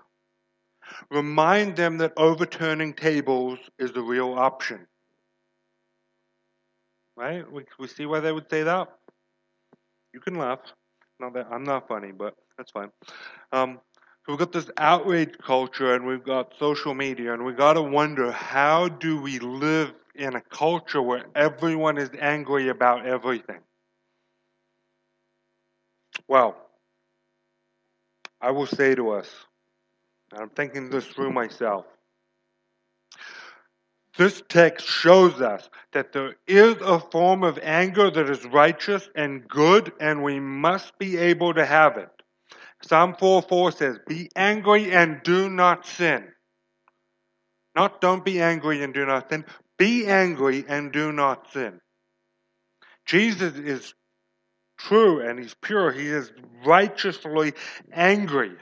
remind 1.10 1.74
them 1.74 1.98
that 1.98 2.12
overturning 2.16 2.94
tables 2.94 3.58
is 3.76 3.90
a 3.96 4.02
real 4.02 4.34
option. 4.34 4.86
Right? 7.18 7.50
We, 7.50 7.64
we 7.80 7.88
see 7.88 8.06
why 8.06 8.20
they 8.20 8.30
would 8.30 8.48
say 8.48 8.62
that. 8.62 8.88
You 10.14 10.20
can 10.20 10.36
laugh. 10.36 10.60
Not 11.18 11.34
that 11.34 11.48
I'm 11.50 11.64
not 11.64 11.88
funny, 11.88 12.12
but 12.12 12.34
that's 12.56 12.70
fine. 12.70 12.90
Um, 13.52 13.80
so 14.24 14.32
we've 14.32 14.38
got 14.38 14.52
this 14.52 14.70
outrage 14.76 15.34
culture, 15.44 15.94
and 15.94 16.06
we've 16.06 16.22
got 16.22 16.52
social 16.60 16.94
media, 16.94 17.34
and 17.34 17.44
we've 17.44 17.56
got 17.56 17.72
to 17.72 17.82
wonder 17.82 18.30
how 18.30 18.88
do 18.88 19.20
we 19.20 19.40
live 19.40 19.92
in 20.14 20.36
a 20.36 20.40
culture 20.40 21.02
where 21.02 21.24
everyone 21.34 21.98
is 21.98 22.10
angry 22.20 22.68
about 22.68 23.04
everything? 23.04 23.60
Well, 26.28 26.56
I 28.40 28.52
will 28.52 28.66
say 28.66 28.94
to 28.94 29.10
us, 29.10 29.28
I'm 30.32 30.50
thinking 30.50 30.90
this 30.90 31.06
through 31.06 31.32
myself. 31.32 31.86
This 34.18 34.42
text 34.48 34.84
shows 34.84 35.40
us 35.40 35.70
that 35.92 36.12
there 36.12 36.34
is 36.48 36.74
a 36.82 36.98
form 36.98 37.44
of 37.44 37.56
anger 37.62 38.10
that 38.10 38.28
is 38.28 38.44
righteous 38.46 39.08
and 39.14 39.46
good, 39.46 39.92
and 40.00 40.24
we 40.24 40.40
must 40.40 40.98
be 40.98 41.16
able 41.16 41.54
to 41.54 41.64
have 41.64 41.96
it. 41.96 42.10
Psalm 42.82 43.14
4 43.16 43.42
4 43.42 43.72
says, 43.72 43.98
Be 44.08 44.28
angry 44.34 44.90
and 44.90 45.22
do 45.22 45.48
not 45.48 45.86
sin. 45.86 46.26
Not 47.76 48.00
don't 48.00 48.24
be 48.24 48.42
angry 48.42 48.82
and 48.82 48.92
do 48.92 49.06
not 49.06 49.30
sin. 49.30 49.44
Be 49.78 50.08
angry 50.08 50.64
and 50.66 50.90
do 50.90 51.12
not 51.12 51.52
sin. 51.52 51.80
Jesus 53.06 53.54
is 53.54 53.94
true 54.78 55.20
and 55.20 55.38
he's 55.38 55.54
pure. 55.62 55.92
He 55.92 56.08
is 56.08 56.32
righteously 56.66 57.52
angry. 57.92 58.56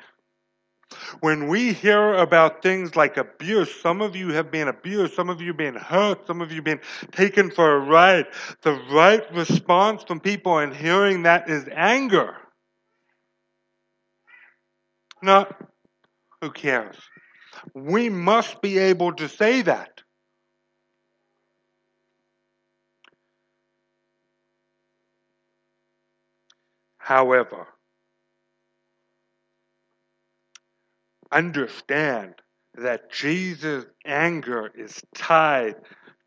When 1.20 1.49
we 1.49 1.72
hear 1.72 2.14
about 2.14 2.62
things 2.62 2.94
like 2.94 3.16
abuse, 3.16 3.75
some 3.81 4.01
of 4.01 4.14
you 4.14 4.33
have 4.33 4.51
been 4.51 4.68
abused, 4.68 5.14
some 5.14 5.29
of 5.29 5.40
you 5.40 5.49
have 5.49 5.57
been 5.57 5.75
hurt, 5.75 6.27
some 6.27 6.40
of 6.40 6.51
you 6.51 6.57
have 6.57 6.64
been 6.64 6.81
taken 7.11 7.51
for 7.51 7.77
a 7.77 7.81
ride. 7.81 8.27
The 8.62 8.72
right 8.90 9.22
response 9.35 10.05
from 10.05 10.20
people 10.20 10.59
in 10.61 10.72
hearing 10.72 11.25
that 11.25 11.51
is 11.51 11.68
anger. 11.72 12.37
Not, 15.22 15.61
who 16.40 16.51
cares? 16.51 16.96
We 17.75 18.09
must 18.09 18.61
be 18.61 18.79
able 18.79 19.12
to 19.14 19.29
say 19.29 19.62
that. 19.62 20.03
However, 26.99 27.66
understand 31.33 32.35
that 32.75 33.11
Jesus' 33.11 33.87
anger 34.05 34.71
is 34.75 35.01
tied 35.15 35.77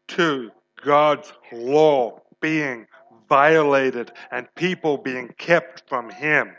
to 0.10 0.52
God's 0.84 1.32
law 1.52 2.22
being 2.42 2.88
violated 3.28 4.12
and 4.32 4.48
people 4.56 4.98
being 4.98 5.30
kept 5.38 5.88
from 5.88 6.10
Him. 6.10 6.56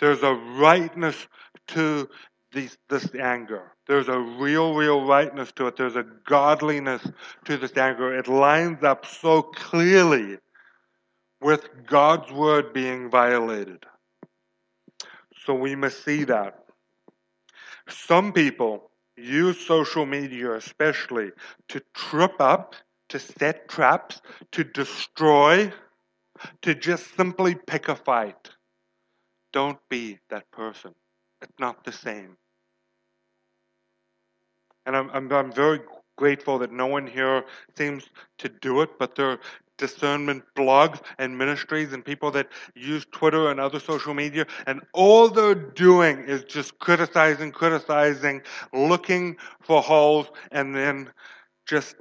There's 0.00 0.22
a 0.22 0.34
rightness 0.34 1.26
to 1.68 2.08
these, 2.52 2.76
this 2.88 3.08
anger. 3.14 3.72
There's 3.86 4.08
a 4.08 4.18
real, 4.18 4.74
real 4.74 5.06
rightness 5.06 5.52
to 5.52 5.68
it. 5.68 5.76
There's 5.76 5.96
a 5.96 6.04
godliness 6.26 7.06
to 7.44 7.56
this 7.56 7.76
anger. 7.76 8.16
It 8.16 8.28
lines 8.28 8.82
up 8.82 9.06
so 9.06 9.42
clearly 9.42 10.38
with 11.40 11.68
God's 11.86 12.30
word 12.32 12.72
being 12.72 13.10
violated. 13.10 13.84
So 15.44 15.54
we 15.54 15.76
must 15.76 16.04
see 16.04 16.24
that. 16.24 16.65
Some 17.88 18.32
people 18.32 18.90
use 19.16 19.64
social 19.64 20.06
media, 20.06 20.54
especially, 20.54 21.30
to 21.68 21.80
trip 21.94 22.40
up, 22.40 22.74
to 23.08 23.18
set 23.18 23.68
traps, 23.68 24.20
to 24.52 24.64
destroy, 24.64 25.72
to 26.62 26.74
just 26.74 27.16
simply 27.16 27.54
pick 27.54 27.88
a 27.88 27.96
fight. 27.96 28.50
Don't 29.52 29.78
be 29.88 30.18
that 30.28 30.50
person. 30.50 30.94
It's 31.40 31.58
not 31.58 31.84
the 31.84 31.92
same. 31.92 32.36
And 34.84 34.96
I'm, 34.96 35.10
I'm, 35.10 35.32
I'm 35.32 35.52
very 35.52 35.80
grateful 36.16 36.58
that 36.58 36.72
no 36.72 36.86
one 36.86 37.06
here 37.06 37.44
seems 37.76 38.04
to 38.38 38.48
do 38.48 38.80
it, 38.80 38.98
but 38.98 39.14
there 39.14 39.32
are 39.32 39.40
discernment 39.78 40.42
blogs 40.56 41.00
and 41.18 41.36
ministries 41.36 41.92
and 41.92 42.04
people 42.04 42.30
that 42.32 42.48
use 42.74 43.06
Twitter 43.12 43.50
and 43.50 43.60
other 43.60 43.78
social 43.80 44.14
media, 44.14 44.46
and 44.66 44.80
all 44.92 45.28
they're 45.28 45.54
doing 45.54 46.18
is 46.20 46.44
just 46.44 46.78
criticizing, 46.78 47.52
criticizing, 47.52 48.42
looking 48.72 49.36
for 49.60 49.82
holes, 49.82 50.28
and 50.50 50.74
then 50.74 51.10
just 51.66 51.96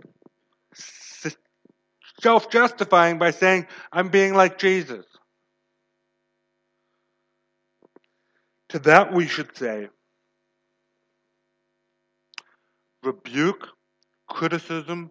self 2.22 2.50
justifying 2.50 3.18
by 3.18 3.32
saying, 3.32 3.68
I'm 3.92 4.10
being 4.10 4.34
like 4.34 4.58
Jesus. 4.58 5.06
To 8.70 8.80
that 8.80 9.14
we 9.14 9.28
should 9.28 9.56
say, 9.56 9.90
rebuke, 13.04 13.70
criticism, 14.36 15.10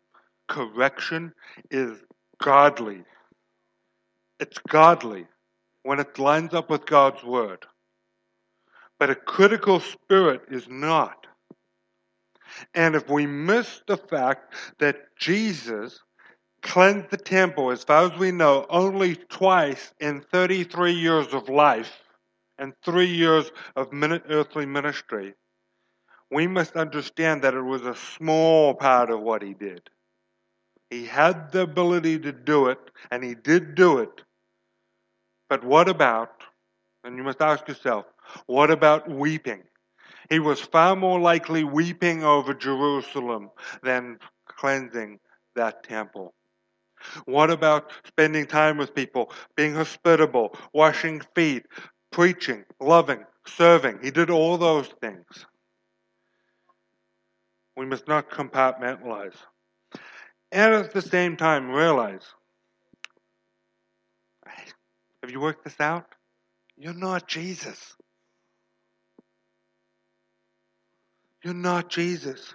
correction 0.49 1.33
is 1.71 1.99
godly. 2.43 3.03
It's 4.39 4.59
godly 4.69 5.27
when 5.83 5.99
it 5.99 6.19
lines 6.19 6.53
up 6.53 6.69
with 6.69 6.85
God's 6.85 7.25
word. 7.25 7.65
But 8.99 9.09
a 9.09 9.15
critical 9.15 9.81
spirit 9.81 10.43
is 10.51 10.69
not. 10.69 11.27
And 12.75 12.95
if 12.95 13.09
we 13.09 13.25
miss 13.25 13.81
the 13.89 13.97
fact 13.97 14.55
that 14.79 15.17
Jesus 15.19 16.01
cleansed 16.61 17.09
the 17.11 17.17
temple, 17.17 17.71
as 17.71 17.83
far 17.83 18.13
as 18.13 18.19
we 18.19 18.31
know, 18.31 18.67
only 18.69 19.17
twice 19.17 19.95
in 20.01 20.21
33 20.21 20.93
years 20.93 21.33
of 21.33 21.49
life 21.49 21.99
and 22.59 22.75
three 22.85 23.07
years 23.07 23.51
of 23.75 23.89
earthly 24.29 24.67
ministry, 24.67 25.35
we 26.35 26.49
must 26.49 26.75
understand 26.77 27.43
that 27.43 27.55
it 27.55 27.63
was 27.63 27.83
a 27.83 27.95
small 27.95 28.75
part 28.75 29.09
of 29.09 29.21
what 29.21 29.41
he 29.41 29.55
did. 29.55 29.89
He 30.91 31.07
had 31.07 31.53
the 31.53 31.63
ability 31.63 32.19
to 32.21 32.33
do 32.33 32.67
it, 32.69 32.81
and 33.13 33.23
he 33.23 33.37
did 33.37 33.77
do 33.77 33.99
it. 33.99 34.23
But 35.49 35.63
what 35.63 35.89
about, 35.89 36.43
and 37.05 37.17
you 37.17 37.23
must 37.23 37.41
ask 37.41 37.69
yourself, 37.69 38.07
What 38.47 38.71
about 38.73 39.09
weeping? 39.09 39.63
He 40.29 40.41
was 40.41 40.61
far 40.61 40.97
more 40.97 41.21
likely 41.21 41.63
weeping 41.63 42.25
over 42.25 42.53
Jerusalem 42.53 43.51
than 43.85 44.19
cleansing 44.47 45.21
that 45.55 45.85
temple. 45.85 46.35
What 47.27 47.51
about 47.51 47.93
spending 48.07 48.47
time 48.47 48.77
with 48.79 48.95
people, 48.95 49.31
being 49.57 49.75
hospitable, 49.75 50.57
washing 50.73 51.23
feet, 51.37 51.67
preaching, 52.11 52.65
loving, 52.81 53.25
serving? 53.47 54.01
He 54.03 54.11
did 54.11 54.31
all 54.31 54.57
those 54.59 54.89
things. 55.01 55.47
We 57.77 57.87
must 57.87 58.07
not 58.07 58.31
compartmentalize. 58.31 59.35
And 60.53 60.75
at 60.75 60.93
the 60.93 61.03
same 61.03 61.37
time, 61.37 61.71
realize 61.71 62.23
have 65.25 65.31
you 65.31 65.41
worked 65.41 65.65
this 65.65 65.81
out? 65.81 66.05
You're 66.77 66.93
not 66.93 67.27
Jesus. 67.27 67.95
You're 71.43 71.55
not 71.55 71.89
Jesus. 71.89 72.55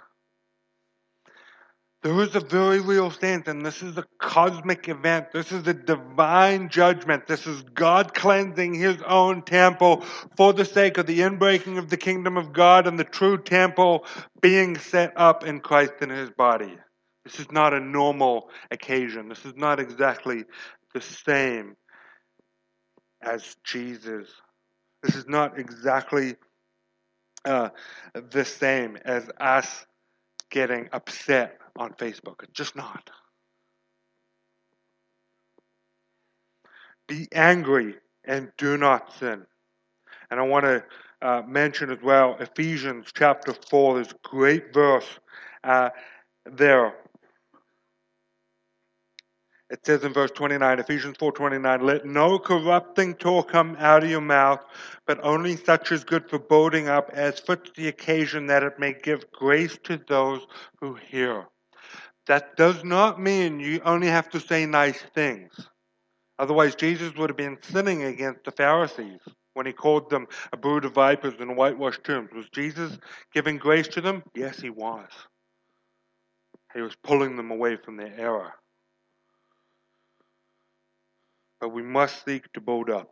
There 2.02 2.18
is 2.22 2.34
a 2.34 2.40
very 2.40 2.80
real 2.80 3.10
sense, 3.10 3.46
and 3.46 3.64
this 3.64 3.82
is 3.82 3.98
a 3.98 4.06
cosmic 4.18 4.88
event. 4.88 5.32
This 5.32 5.52
is 5.52 5.66
a 5.66 5.74
divine 5.74 6.70
judgment. 6.70 7.26
This 7.26 7.46
is 7.46 7.60
God 7.74 8.14
cleansing 8.14 8.72
his 8.72 9.02
own 9.02 9.42
temple 9.42 10.02
for 10.34 10.54
the 10.54 10.64
sake 10.64 10.96
of 10.96 11.04
the 11.04 11.20
inbreaking 11.20 11.76
of 11.76 11.90
the 11.90 11.98
kingdom 11.98 12.38
of 12.38 12.54
God 12.54 12.86
and 12.86 12.98
the 12.98 13.04
true 13.04 13.36
temple 13.36 14.06
being 14.40 14.78
set 14.78 15.12
up 15.16 15.44
in 15.44 15.60
Christ 15.60 15.92
and 16.00 16.10
his 16.10 16.30
body. 16.30 16.74
This 17.24 17.38
is 17.38 17.52
not 17.52 17.74
a 17.74 17.80
normal 17.80 18.48
occasion. 18.70 19.28
This 19.28 19.44
is 19.44 19.54
not 19.54 19.78
exactly 19.78 20.44
the 20.94 21.02
same 21.02 21.76
as 23.20 23.56
Jesus. 23.62 24.26
This 25.02 25.16
is 25.16 25.28
not 25.28 25.58
exactly 25.58 26.36
uh, 27.44 27.68
the 28.14 28.46
same 28.46 28.96
as 29.04 29.28
us 29.38 29.84
getting 30.50 30.88
upset 30.92 31.59
on 31.76 31.92
Facebook. 31.94 32.44
Just 32.52 32.76
not. 32.76 33.10
Be 37.08 37.28
angry 37.32 37.96
and 38.24 38.52
do 38.56 38.76
not 38.76 39.12
sin. 39.18 39.46
And 40.30 40.38
I 40.38 40.42
want 40.44 40.64
to 40.64 40.84
uh, 41.22 41.42
mention 41.46 41.90
as 41.90 41.98
well 42.02 42.36
Ephesians 42.38 43.10
chapter 43.14 43.52
4. 43.52 43.94
There's 43.96 44.12
a 44.12 44.28
great 44.28 44.72
verse 44.72 45.06
uh, 45.64 45.90
there 46.46 46.94
it 49.70 49.86
says 49.86 50.02
in 50.02 50.12
verse 50.12 50.32
29, 50.32 50.80
Ephesians 50.80 51.16
4:29, 51.18 51.82
"Let 51.82 52.04
no 52.04 52.40
corrupting 52.40 53.14
talk 53.14 53.50
come 53.50 53.76
out 53.78 54.02
of 54.02 54.10
your 54.10 54.20
mouth, 54.20 54.60
but 55.06 55.20
only 55.22 55.56
such 55.56 55.92
as 55.92 56.02
good 56.02 56.28
for 56.28 56.40
building 56.40 56.88
up 56.88 57.10
as 57.12 57.38
fits 57.38 57.70
the 57.76 57.86
occasion 57.86 58.46
that 58.48 58.64
it 58.64 58.80
may 58.80 58.92
give 58.92 59.30
grace 59.30 59.78
to 59.84 59.96
those 60.08 60.44
who 60.80 60.94
hear." 60.94 61.46
That 62.30 62.56
does 62.56 62.84
not 62.84 63.20
mean 63.20 63.58
you 63.58 63.80
only 63.84 64.06
have 64.06 64.30
to 64.30 64.40
say 64.40 64.64
nice 64.64 65.02
things. 65.14 65.52
Otherwise, 66.38 66.76
Jesus 66.76 67.12
would 67.16 67.28
have 67.28 67.36
been 67.36 67.58
sinning 67.60 68.04
against 68.04 68.44
the 68.44 68.52
Pharisees 68.52 69.20
when 69.54 69.66
he 69.66 69.72
called 69.72 70.08
them 70.08 70.28
a 70.52 70.56
brood 70.56 70.84
of 70.84 70.94
vipers 70.94 71.34
and 71.40 71.56
whitewashed 71.56 72.04
tombs. 72.04 72.30
Was 72.32 72.48
Jesus 72.50 72.98
giving 73.34 73.58
grace 73.58 73.88
to 73.88 74.00
them? 74.00 74.22
Yes, 74.34 74.60
he 74.60 74.70
was. 74.70 75.10
He 76.72 76.80
was 76.80 76.94
pulling 77.02 77.36
them 77.36 77.50
away 77.50 77.76
from 77.76 77.96
their 77.96 78.14
error 78.16 78.54
but 81.60 81.68
we 81.68 81.82
must 81.82 82.24
seek 82.24 82.50
to 82.52 82.60
build 82.60 82.90
up. 82.90 83.10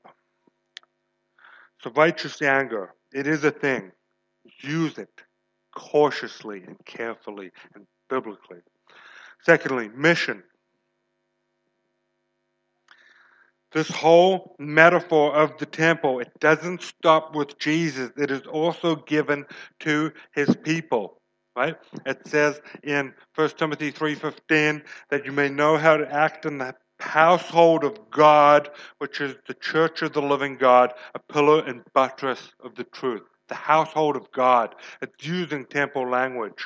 So, 1.83 1.91
righteous 1.91 2.41
anger, 2.41 2.95
it 3.13 3.27
is 3.27 3.45
a 3.45 3.51
thing. 3.51 3.93
Use 4.63 4.99
it 4.99 5.11
cautiously 5.77 6.65
and 6.67 6.77
carefully 6.87 7.51
and 7.75 7.87
biblically. 8.09 8.61
Secondly, 9.45 9.89
mission. 9.95 10.43
This 13.73 13.91
whole 13.91 14.57
metaphor 14.59 15.35
of 15.35 15.59
the 15.59 15.67
temple, 15.67 16.21
it 16.21 16.33
doesn't 16.41 16.83
stop 16.83 17.35
with 17.35 17.59
Jesus. 17.59 18.11
It 18.17 18.31
is 18.31 18.47
also 18.47 18.97
given 18.97 19.45
to 19.81 20.13
his 20.33 20.57
people. 20.57 21.21
Right? 21.55 21.77
It 22.07 22.27
says 22.27 22.61
in 22.83 23.13
1 23.35 23.49
Timothy 23.51 23.93
3.15 23.93 24.83
that 25.11 25.27
you 25.27 25.33
may 25.33 25.49
know 25.49 25.77
how 25.77 25.97
to 25.97 26.11
act 26.11 26.47
in 26.47 26.59
the 26.59 26.75
household 27.01 27.85
of 27.85 27.99
God, 28.11 28.71
which 28.99 29.21
is 29.21 29.35
the 29.47 29.55
church 29.55 30.03
of 30.03 30.13
the 30.13 30.23
living 30.23 30.57
God, 30.57 30.95
a 31.15 31.19
pillar 31.19 31.65
and 31.65 31.83
buttress 31.95 32.53
of 32.63 32.75
the 32.75 32.85
truth. 32.85 33.23
The 33.49 33.55
household 33.55 34.17
of 34.17 34.31
God. 34.33 34.75
It's 35.03 35.27
using 35.27 35.67
temple 35.67 36.09
language. 36.09 36.65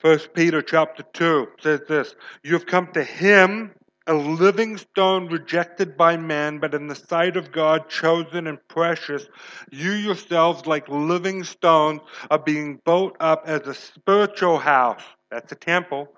First 0.00 0.32
Peter 0.32 0.62
chapter 0.62 1.02
2 1.12 1.48
says 1.60 1.80
this 1.86 2.14
You've 2.42 2.64
come 2.64 2.88
to 2.94 3.04
him, 3.04 3.72
a 4.06 4.14
living 4.14 4.78
stone 4.78 5.28
rejected 5.28 5.98
by 5.98 6.16
man, 6.16 6.58
but 6.58 6.74
in 6.74 6.86
the 6.86 6.94
sight 6.94 7.36
of 7.36 7.52
God 7.52 7.90
chosen 7.90 8.46
and 8.46 8.58
precious. 8.66 9.26
You 9.70 9.92
yourselves, 9.92 10.66
like 10.66 10.88
living 10.88 11.44
stones, 11.44 12.00
are 12.30 12.38
being 12.38 12.80
built 12.82 13.14
up 13.20 13.42
as 13.46 13.66
a 13.66 13.74
spiritual 13.74 14.58
house. 14.58 15.02
That's 15.30 15.52
a 15.52 15.56
temple 15.56 16.08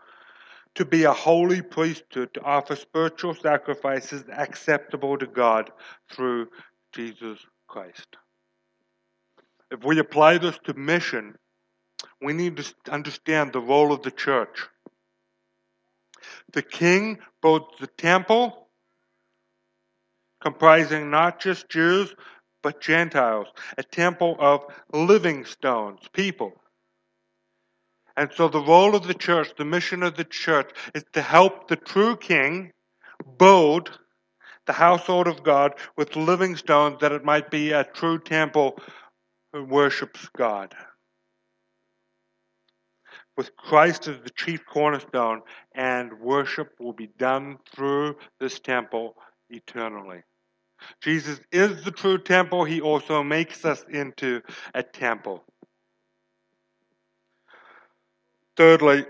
to 0.77 0.85
be 0.85 1.03
a 1.03 1.13
holy 1.13 1.61
priesthood, 1.61 2.33
to 2.35 2.43
offer 2.43 2.77
spiritual 2.77 3.35
sacrifices 3.35 4.25
acceptable 4.31 5.19
to 5.19 5.27
God 5.27 5.71
through 6.11 6.47
Jesus 6.93 7.41
Christ. 7.67 8.17
If 9.73 9.85
we 9.85 9.99
apply 9.99 10.39
this 10.39 10.59
to 10.65 10.75
mission, 10.75 11.35
we 12.21 12.33
need 12.33 12.57
to 12.57 12.75
understand 12.91 13.53
the 13.53 13.61
role 13.61 13.93
of 13.93 14.03
the 14.03 14.11
church. 14.11 14.67
The 16.53 16.63
king 16.63 17.19
builds 17.41 17.67
the 17.81 17.87
temple, 17.87 18.69
comprising 20.41 21.11
not 21.11 21.41
just 21.41 21.69
Jews, 21.69 22.15
but 22.63 22.81
Gentiles, 22.81 23.49
a 23.77 23.83
temple 23.83 24.37
of 24.39 24.65
living 24.93 25.45
stones, 25.45 26.01
people. 26.13 26.53
And 28.17 28.31
so 28.35 28.49
the 28.49 28.61
role 28.61 28.95
of 28.95 29.07
the 29.07 29.15
church, 29.15 29.53
the 29.57 29.65
mission 29.65 30.03
of 30.03 30.17
the 30.17 30.25
church, 30.25 30.71
is 30.95 31.05
to 31.15 31.23
help 31.23 31.69
the 31.69 31.77
true 31.77 32.17
king 32.17 32.73
build 33.39 33.99
the 34.67 34.73
household 34.73 35.27
of 35.27 35.43
God 35.43 35.75
with 35.97 36.15
living 36.15 36.57
stones 36.57 36.99
that 37.01 37.13
it 37.13 37.25
might 37.25 37.51
be 37.51 37.73
a 37.73 37.85
true 37.85 38.19
temple 38.19 38.79
who 39.53 39.65
worships 39.65 40.29
God. 40.37 40.75
With 43.37 43.57
Christ 43.57 44.09
as 44.09 44.19
the 44.23 44.31
chief 44.31 44.65
cornerstone, 44.67 45.41
and 45.75 46.21
worship 46.21 46.75
will 46.79 46.93
be 46.93 47.09
done 47.19 47.59
through 47.75 48.17
this 48.39 48.61
temple 48.61 49.17
eternally. 49.49 50.23
Jesus 51.01 51.41
is 51.51 51.83
the 51.85 51.91
true 51.91 52.19
temple. 52.19 52.65
He 52.65 52.81
also 52.81 53.23
makes 53.23 53.65
us 53.65 53.85
into 53.91 54.43
a 54.75 54.83
temple. 54.83 55.45
Thirdly, 58.57 59.07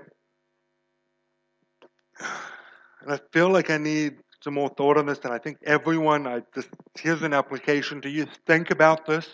and 2.21 3.13
I 3.13 3.19
feel 3.33 3.51
like 3.51 3.71
I 3.71 3.79
need 3.79 4.19
some 4.43 4.55
more 4.55 4.69
thought 4.69 4.97
on 4.97 5.07
this, 5.07 5.21
and 5.25 5.33
I 5.33 5.39
think 5.39 5.59
everyone, 5.65 6.27
I 6.27 6.43
just, 6.55 6.69
here's 6.99 7.23
an 7.23 7.33
application 7.33 8.01
to 8.03 8.09
you. 8.09 8.27
Think 8.47 8.71
about 8.71 9.07
this 9.07 9.29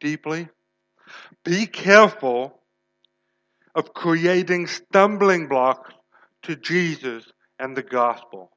deeply. 0.00 0.48
Be 1.44 1.66
careful 1.66 2.57
of 3.78 3.94
creating 3.94 4.66
stumbling 4.66 5.48
blocks 5.48 5.94
to 6.42 6.56
Jesus 6.56 7.24
and 7.58 7.76
the 7.76 7.82
gospel. 7.82 8.50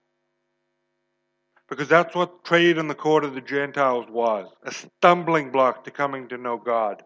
Because 1.69 1.87
that's 1.87 2.13
what 2.13 2.43
trade 2.43 2.77
in 2.77 2.89
the 2.89 2.95
court 2.95 3.23
of 3.23 3.33
the 3.33 3.41
Gentiles 3.41 4.05
was 4.09 4.49
a 4.63 4.71
stumbling 4.73 5.51
block 5.51 5.85
to 5.85 5.91
coming 5.91 6.27
to 6.29 6.37
know 6.37 6.57
God 6.57 7.01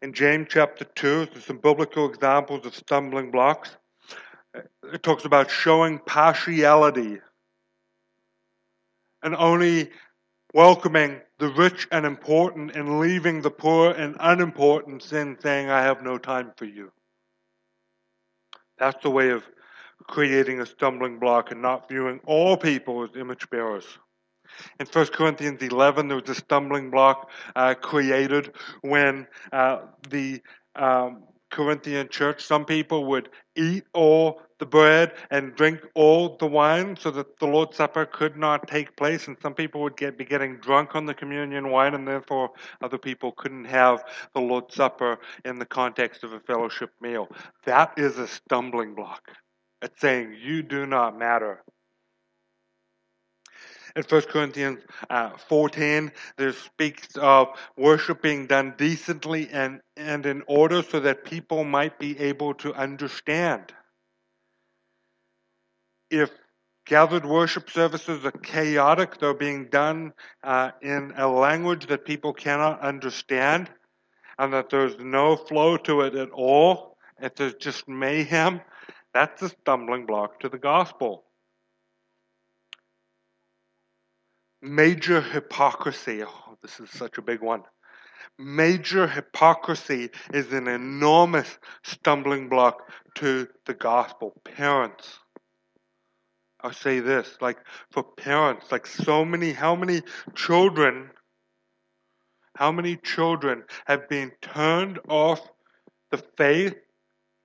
in 0.00 0.12
James 0.12 0.46
chapter 0.50 0.84
2, 0.84 1.26
there's 1.26 1.44
some 1.44 1.58
biblical 1.58 2.08
examples 2.08 2.64
of 2.64 2.74
stumbling 2.74 3.30
blocks. 3.30 3.76
It 4.92 5.02
talks 5.02 5.24
about 5.24 5.50
showing 5.50 5.98
partiality 5.98 7.18
and 9.22 9.34
only 9.34 9.90
welcoming 10.54 11.20
the 11.38 11.48
rich 11.48 11.86
and 11.92 12.04
important 12.06 12.74
and 12.74 13.00
leaving 13.00 13.42
the 13.42 13.50
poor 13.50 13.90
and 13.90 14.16
unimportant 14.20 15.02
sin, 15.02 15.36
saying, 15.40 15.70
I 15.70 15.82
have 15.82 16.02
no 16.02 16.18
time 16.18 16.52
for 16.56 16.64
you. 16.64 16.92
That's 18.78 19.02
the 19.02 19.10
way 19.10 19.30
of 19.30 19.44
creating 20.04 20.60
a 20.60 20.66
stumbling 20.66 21.18
block 21.18 21.50
and 21.50 21.60
not 21.60 21.88
viewing 21.88 22.20
all 22.24 22.56
people 22.56 23.02
as 23.02 23.10
image 23.16 23.48
bearers. 23.50 23.86
In 24.80 24.86
1 24.86 25.06
Corinthians 25.08 25.62
11, 25.62 26.08
there 26.08 26.16
was 26.16 26.28
a 26.28 26.34
stumbling 26.34 26.90
block 26.90 27.30
uh, 27.54 27.74
created 27.74 28.54
when 28.80 29.26
uh, 29.52 29.80
the 30.08 30.40
um, 30.74 31.24
Corinthian 31.50 32.08
church, 32.08 32.44
some 32.44 32.64
people 32.64 33.04
would 33.06 33.30
eat 33.56 33.84
all 33.94 34.42
the 34.58 34.66
bread 34.66 35.14
and 35.30 35.54
drink 35.54 35.80
all 35.94 36.36
the 36.36 36.46
wine 36.46 36.96
so 36.96 37.10
that 37.10 37.38
the 37.38 37.46
Lord's 37.46 37.76
Supper 37.76 38.04
could 38.06 38.36
not 38.36 38.66
take 38.68 38.96
place, 38.96 39.28
and 39.28 39.36
some 39.40 39.54
people 39.54 39.80
would 39.82 39.96
get 39.96 40.18
be 40.18 40.24
getting 40.24 40.56
drunk 40.58 40.94
on 40.94 41.06
the 41.06 41.14
communion 41.14 41.70
wine, 41.70 41.94
and 41.94 42.06
therefore 42.06 42.50
other 42.82 42.98
people 42.98 43.32
couldn't 43.32 43.66
have 43.66 44.04
the 44.34 44.40
Lord's 44.40 44.74
Supper 44.74 45.18
in 45.44 45.58
the 45.58 45.66
context 45.66 46.24
of 46.24 46.32
a 46.32 46.40
fellowship 46.40 46.90
meal. 47.00 47.28
That 47.64 47.92
is 47.96 48.18
a 48.18 48.26
stumbling 48.26 48.94
block. 48.94 49.30
It's 49.80 50.00
saying 50.00 50.36
you 50.42 50.62
do 50.62 50.86
not 50.86 51.18
matter. 51.18 51.62
In 53.98 54.04
1 54.04 54.22
Corinthians 54.30 54.78
uh, 55.10 55.30
14, 55.48 56.12
there 56.36 56.52
speaks 56.52 57.16
of 57.16 57.48
worship 57.76 58.22
being 58.22 58.46
done 58.46 58.74
decently 58.78 59.48
and, 59.50 59.80
and 59.96 60.24
in 60.24 60.44
order 60.46 60.84
so 60.84 61.00
that 61.00 61.24
people 61.24 61.64
might 61.64 61.98
be 61.98 62.16
able 62.20 62.54
to 62.54 62.72
understand. 62.74 63.74
If 66.12 66.30
gathered 66.86 67.26
worship 67.26 67.70
services 67.70 68.24
are 68.24 68.30
chaotic, 68.30 69.18
they're 69.18 69.34
being 69.34 69.64
done 69.64 70.12
uh, 70.44 70.70
in 70.80 71.12
a 71.16 71.26
language 71.26 71.88
that 71.88 72.04
people 72.04 72.32
cannot 72.32 72.80
understand, 72.80 73.68
and 74.38 74.52
that 74.52 74.70
there's 74.70 74.96
no 75.00 75.34
flow 75.34 75.76
to 75.76 76.02
it 76.02 76.14
at 76.14 76.30
all, 76.30 76.96
if 77.20 77.34
there's 77.34 77.54
just 77.54 77.88
mayhem, 77.88 78.60
that's 79.12 79.42
a 79.42 79.48
stumbling 79.48 80.06
block 80.06 80.38
to 80.38 80.48
the 80.48 80.58
gospel. 80.58 81.24
Major 84.60 85.20
hypocrisy. 85.20 86.22
Oh, 86.24 86.56
this 86.62 86.80
is 86.80 86.90
such 86.90 87.18
a 87.18 87.22
big 87.22 87.40
one. 87.40 87.62
Major 88.38 89.06
hypocrisy 89.06 90.10
is 90.32 90.52
an 90.52 90.68
enormous 90.68 91.58
stumbling 91.84 92.48
block 92.48 92.90
to 93.16 93.48
the 93.66 93.74
gospel. 93.74 94.32
Parents, 94.44 95.18
I'll 96.60 96.72
say 96.72 97.00
this 97.00 97.36
like 97.40 97.58
for 97.90 98.02
parents, 98.02 98.70
like 98.70 98.86
so 98.86 99.24
many, 99.24 99.52
how 99.52 99.76
many 99.76 100.02
children, 100.34 101.10
how 102.56 102.72
many 102.72 102.96
children 102.96 103.64
have 103.86 104.08
been 104.08 104.32
turned 104.40 104.98
off 105.08 105.40
the 106.10 106.18
faith 106.36 106.74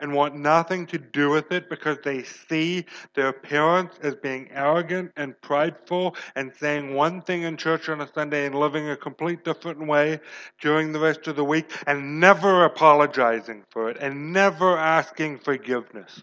and 0.03 0.13
want 0.13 0.35
nothing 0.35 0.85
to 0.85 0.97
do 0.97 1.29
with 1.29 1.53
it 1.53 1.69
because 1.69 1.97
they 2.03 2.23
see 2.23 2.85
their 3.15 3.31
parents 3.31 3.97
as 4.03 4.13
being 4.15 4.49
arrogant 4.51 5.09
and 5.15 5.39
prideful 5.41 6.13
and 6.35 6.51
saying 6.59 6.93
one 6.93 7.21
thing 7.21 7.43
in 7.43 7.55
church 7.55 7.87
on 7.87 8.01
a 8.01 8.13
Sunday 8.13 8.45
and 8.45 8.53
living 8.53 8.89
a 8.89 8.97
complete 8.97 9.45
different 9.45 9.79
way 9.87 10.19
during 10.59 10.91
the 10.91 10.99
rest 10.99 11.27
of 11.27 11.37
the 11.37 11.43
week 11.43 11.71
and 11.87 12.19
never 12.19 12.65
apologizing 12.65 13.63
for 13.69 13.89
it 13.89 13.97
and 14.01 14.33
never 14.33 14.77
asking 14.77 15.39
forgiveness. 15.39 16.21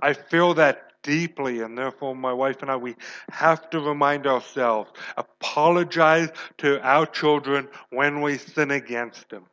I 0.00 0.12
feel 0.12 0.52
that 0.54 0.92
deeply, 1.02 1.60
and 1.60 1.78
therefore, 1.78 2.14
my 2.14 2.32
wife 2.32 2.60
and 2.60 2.70
I, 2.70 2.76
we 2.76 2.94
have 3.30 3.70
to 3.70 3.80
remind 3.80 4.26
ourselves 4.26 4.90
apologize 5.16 6.28
to 6.58 6.78
our 6.86 7.06
children 7.06 7.68
when 7.88 8.20
we 8.20 8.36
sin 8.36 8.70
against 8.70 9.30
them. 9.30 9.46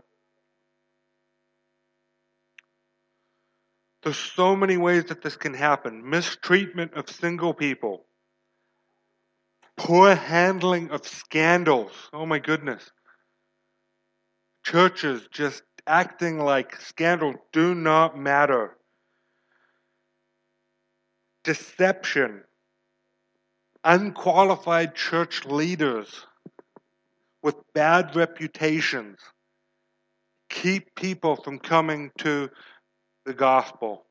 There's 4.03 4.17
so 4.17 4.55
many 4.55 4.77
ways 4.77 5.05
that 5.05 5.21
this 5.21 5.35
can 5.35 5.53
happen 5.53 6.09
mistreatment 6.09 6.93
of 6.95 7.09
single 7.09 7.53
people, 7.53 8.05
poor 9.77 10.15
handling 10.15 10.89
of 10.89 11.07
scandals. 11.07 11.91
Oh 12.11 12.25
my 12.25 12.39
goodness. 12.39 12.91
Churches 14.63 15.27
just 15.31 15.63
acting 15.85 16.39
like 16.39 16.79
scandals 16.81 17.35
do 17.51 17.75
not 17.75 18.17
matter. 18.17 18.77
Deception, 21.43 22.43
unqualified 23.83 24.95
church 24.95 25.45
leaders 25.45 26.25
with 27.43 27.55
bad 27.73 28.15
reputations 28.15 29.19
keep 30.51 30.93
people 30.95 31.35
from 31.35 31.57
coming 31.57 32.11
to 32.19 32.49
the 33.25 33.33
gospel 33.33 34.05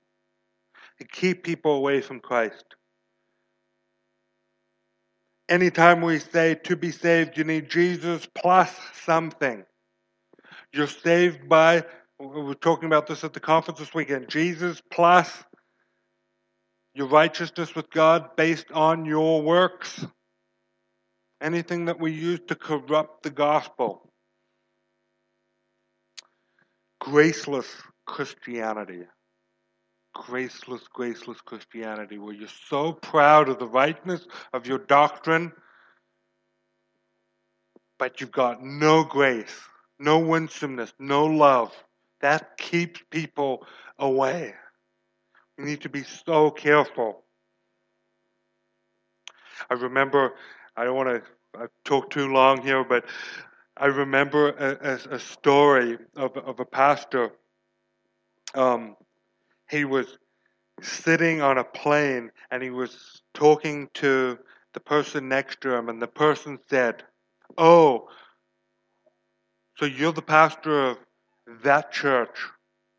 to 0.98 1.04
keep 1.06 1.42
people 1.42 1.72
away 1.72 2.00
from 2.00 2.20
Christ. 2.20 2.64
Anytime 5.48 6.00
we 6.00 6.18
say 6.18 6.54
to 6.54 6.76
be 6.76 6.92
saved, 6.92 7.36
you 7.36 7.44
need 7.44 7.68
Jesus 7.68 8.28
plus 8.36 8.72
something. 9.04 9.64
You're 10.72 10.86
saved 10.86 11.48
by, 11.48 11.84
we 12.20 12.42
were 12.42 12.54
talking 12.54 12.86
about 12.86 13.08
this 13.08 13.24
at 13.24 13.32
the 13.32 13.40
conference 13.40 13.80
this 13.80 13.92
weekend, 13.92 14.28
Jesus 14.28 14.80
plus 14.90 15.44
your 16.94 17.06
righteousness 17.06 17.74
with 17.74 17.90
God 17.90 18.36
based 18.36 18.70
on 18.72 19.04
your 19.04 19.42
works. 19.42 20.04
Anything 21.40 21.86
that 21.86 21.98
we 21.98 22.12
use 22.12 22.40
to 22.48 22.54
corrupt 22.54 23.22
the 23.22 23.30
gospel. 23.30 24.12
Graceless 27.00 27.68
Christianity. 28.10 29.04
Graceless, 30.14 30.82
graceless 30.92 31.40
Christianity, 31.40 32.18
where 32.18 32.34
you're 32.34 32.48
so 32.68 32.92
proud 32.92 33.48
of 33.48 33.60
the 33.60 33.68
rightness 33.68 34.26
of 34.52 34.66
your 34.66 34.78
doctrine, 34.78 35.52
but 38.00 38.20
you've 38.20 38.32
got 38.32 38.62
no 38.64 39.04
grace, 39.04 39.54
no 40.00 40.18
winsomeness, 40.18 40.92
no 40.98 41.26
love. 41.26 41.72
That 42.20 42.58
keeps 42.58 43.00
people 43.10 43.64
away. 43.96 44.54
We 45.56 45.64
need 45.64 45.82
to 45.82 45.88
be 45.88 46.02
so 46.02 46.50
careful. 46.50 47.22
I 49.70 49.74
remember, 49.74 50.34
I 50.76 50.82
don't 50.82 50.96
want 50.96 51.22
to 51.54 51.68
talk 51.84 52.10
too 52.10 52.32
long 52.32 52.60
here, 52.62 52.82
but 52.82 53.04
I 53.76 53.86
remember 53.86 54.48
a, 54.48 54.94
a, 54.94 55.14
a 55.14 55.18
story 55.20 55.96
of, 56.16 56.36
of 56.36 56.58
a 56.58 56.64
pastor 56.64 57.30
um, 58.54 58.96
he 59.68 59.84
was 59.84 60.18
sitting 60.82 61.40
on 61.40 61.58
a 61.58 61.64
plane 61.64 62.30
and 62.50 62.62
he 62.62 62.70
was 62.70 63.22
talking 63.34 63.88
to 63.94 64.38
the 64.72 64.80
person 64.80 65.28
next 65.28 65.60
to 65.60 65.74
him, 65.74 65.88
and 65.88 66.00
the 66.00 66.06
person 66.06 66.58
said, 66.68 67.02
Oh, 67.58 68.08
so 69.76 69.84
you're 69.84 70.12
the 70.12 70.22
pastor 70.22 70.90
of 70.90 70.98
that 71.64 71.90
church, 71.90 72.38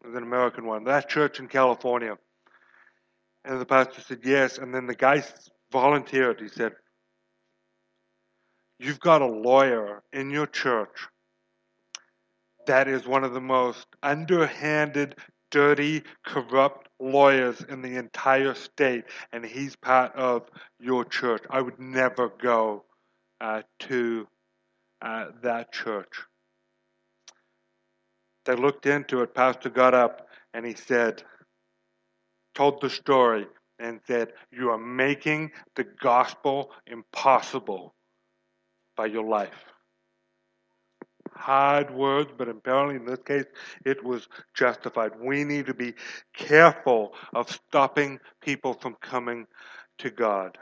an 0.04 0.18
American 0.18 0.66
one, 0.66 0.84
that 0.86 1.10
church 1.10 1.40
in 1.40 1.48
California. 1.48 2.18
And 3.46 3.60
the 3.60 3.66
pastor 3.66 4.02
said, 4.02 4.20
Yes. 4.24 4.58
And 4.58 4.74
then 4.74 4.86
the 4.86 4.96
guy 4.96 5.24
volunteered. 5.72 6.42
He 6.42 6.50
said, 6.50 6.74
You've 8.80 9.00
got 9.00 9.22
a 9.22 9.28
lawyer 9.28 10.04
in 10.12 10.30
your 10.30 10.48
church 10.48 11.08
that 12.68 12.88
is 12.88 13.06
one 13.08 13.24
of 13.24 13.34
the 13.34 13.42
most 13.42 13.88
underhanded, 14.04 15.16
dirty, 15.52 16.04
corrupt 16.26 16.88
lawyers 17.00 17.64
in 17.70 17.82
the 17.82 17.98
entire 17.98 18.56
state, 18.56 19.06
and 19.32 19.46
he's 19.46 19.76
part 19.76 20.16
of 20.16 20.50
your 20.80 21.06
church. 21.06 21.44
I 21.50 21.62
would 21.62 21.80
never 21.80 22.30
go 22.30 22.86
uh, 23.40 23.62
to 23.82 24.28
uh, 25.02 25.26
that 25.44 25.72
church. 25.72 26.22
They 28.46 28.56
looked 28.56 28.86
into 28.86 29.22
it. 29.22 29.36
Pastor 29.36 29.70
got 29.70 29.94
up 29.94 30.28
and 30.54 30.66
he 30.66 30.74
said, 30.74 31.24
told 32.56 32.82
the 32.82 32.90
story, 32.90 33.46
and 33.80 34.00
said, 34.06 34.34
You 34.52 34.70
are 34.70 34.78
making 34.78 35.52
the 35.76 35.84
gospel 35.84 36.72
impossible 36.88 37.94
by 38.96 39.08
your 39.08 39.24
life 39.26 39.71
hard 41.42 41.92
words, 41.92 42.32
but 42.38 42.48
apparently 42.48 42.96
in 42.96 43.06
this 43.06 43.20
case 43.26 43.46
it 43.84 44.04
was 44.04 44.28
justified. 44.54 45.14
We 45.20 45.44
need 45.44 45.66
to 45.66 45.74
be 45.74 45.96
careful 46.34 47.14
of 47.34 47.50
stopping 47.50 48.20
people 48.42 48.74
from 48.76 48.96
coming 49.02 49.48
to 49.98 50.12
God. 50.12 50.58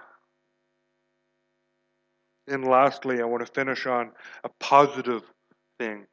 And 2.48 2.66
lastly, 2.66 3.22
I 3.22 3.26
want 3.26 3.46
to 3.46 3.52
finish 3.52 3.86
on 3.86 4.12
a 4.44 4.50
positive 4.60 5.22
thing, 5.78 6.08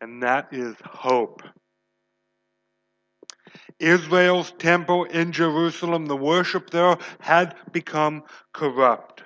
and 0.00 0.22
that 0.22 0.48
is 0.52 0.76
hope. 0.84 1.42
Israel's 3.80 4.52
temple 4.52 5.04
in 5.04 5.32
Jerusalem, 5.32 6.06
the 6.06 6.16
worship 6.16 6.70
there 6.70 6.96
had 7.20 7.56
become 7.72 8.22
corrupt. 8.52 9.23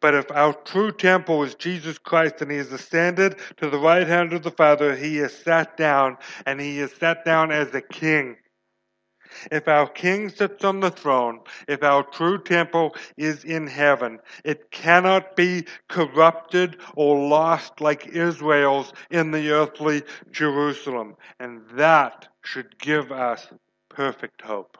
But 0.00 0.14
if 0.14 0.30
our 0.30 0.52
true 0.52 0.92
temple 0.92 1.42
is 1.42 1.54
Jesus 1.54 1.98
Christ 1.98 2.40
and 2.40 2.50
he 2.50 2.58
is 2.58 2.72
ascended 2.72 3.36
to 3.58 3.70
the 3.70 3.78
right 3.78 4.06
hand 4.06 4.32
of 4.32 4.42
the 4.42 4.50
Father, 4.50 4.94
he 4.94 5.18
is 5.18 5.36
sat 5.36 5.76
down 5.76 6.16
and 6.46 6.60
he 6.60 6.78
is 6.78 6.92
sat 6.92 7.24
down 7.24 7.52
as 7.52 7.74
a 7.74 7.80
king. 7.80 8.36
If 9.50 9.68
our 9.68 9.88
King 9.88 10.28
sits 10.28 10.64
on 10.64 10.80
the 10.80 10.90
throne, 10.90 11.40
if 11.66 11.82
our 11.82 12.02
true 12.02 12.40
temple 12.42 12.94
is 13.16 13.44
in 13.44 13.66
heaven, 13.66 14.20
it 14.44 14.70
cannot 14.70 15.34
be 15.34 15.66
corrupted 15.88 16.78
or 16.94 17.28
lost 17.28 17.80
like 17.80 18.06
Israel's 18.06 18.92
in 19.10 19.30
the 19.30 19.50
earthly 19.50 20.02
Jerusalem. 20.30 21.16
And 21.40 21.62
that 21.70 22.28
should 22.44 22.78
give 22.78 23.10
us 23.10 23.48
perfect 23.88 24.42
hope 24.42 24.78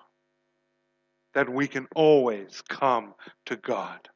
that 1.35 1.49
we 1.49 1.67
can 1.67 1.89
always 1.95 2.63
come 2.69 3.15
to 3.47 3.57
God. 3.57 4.09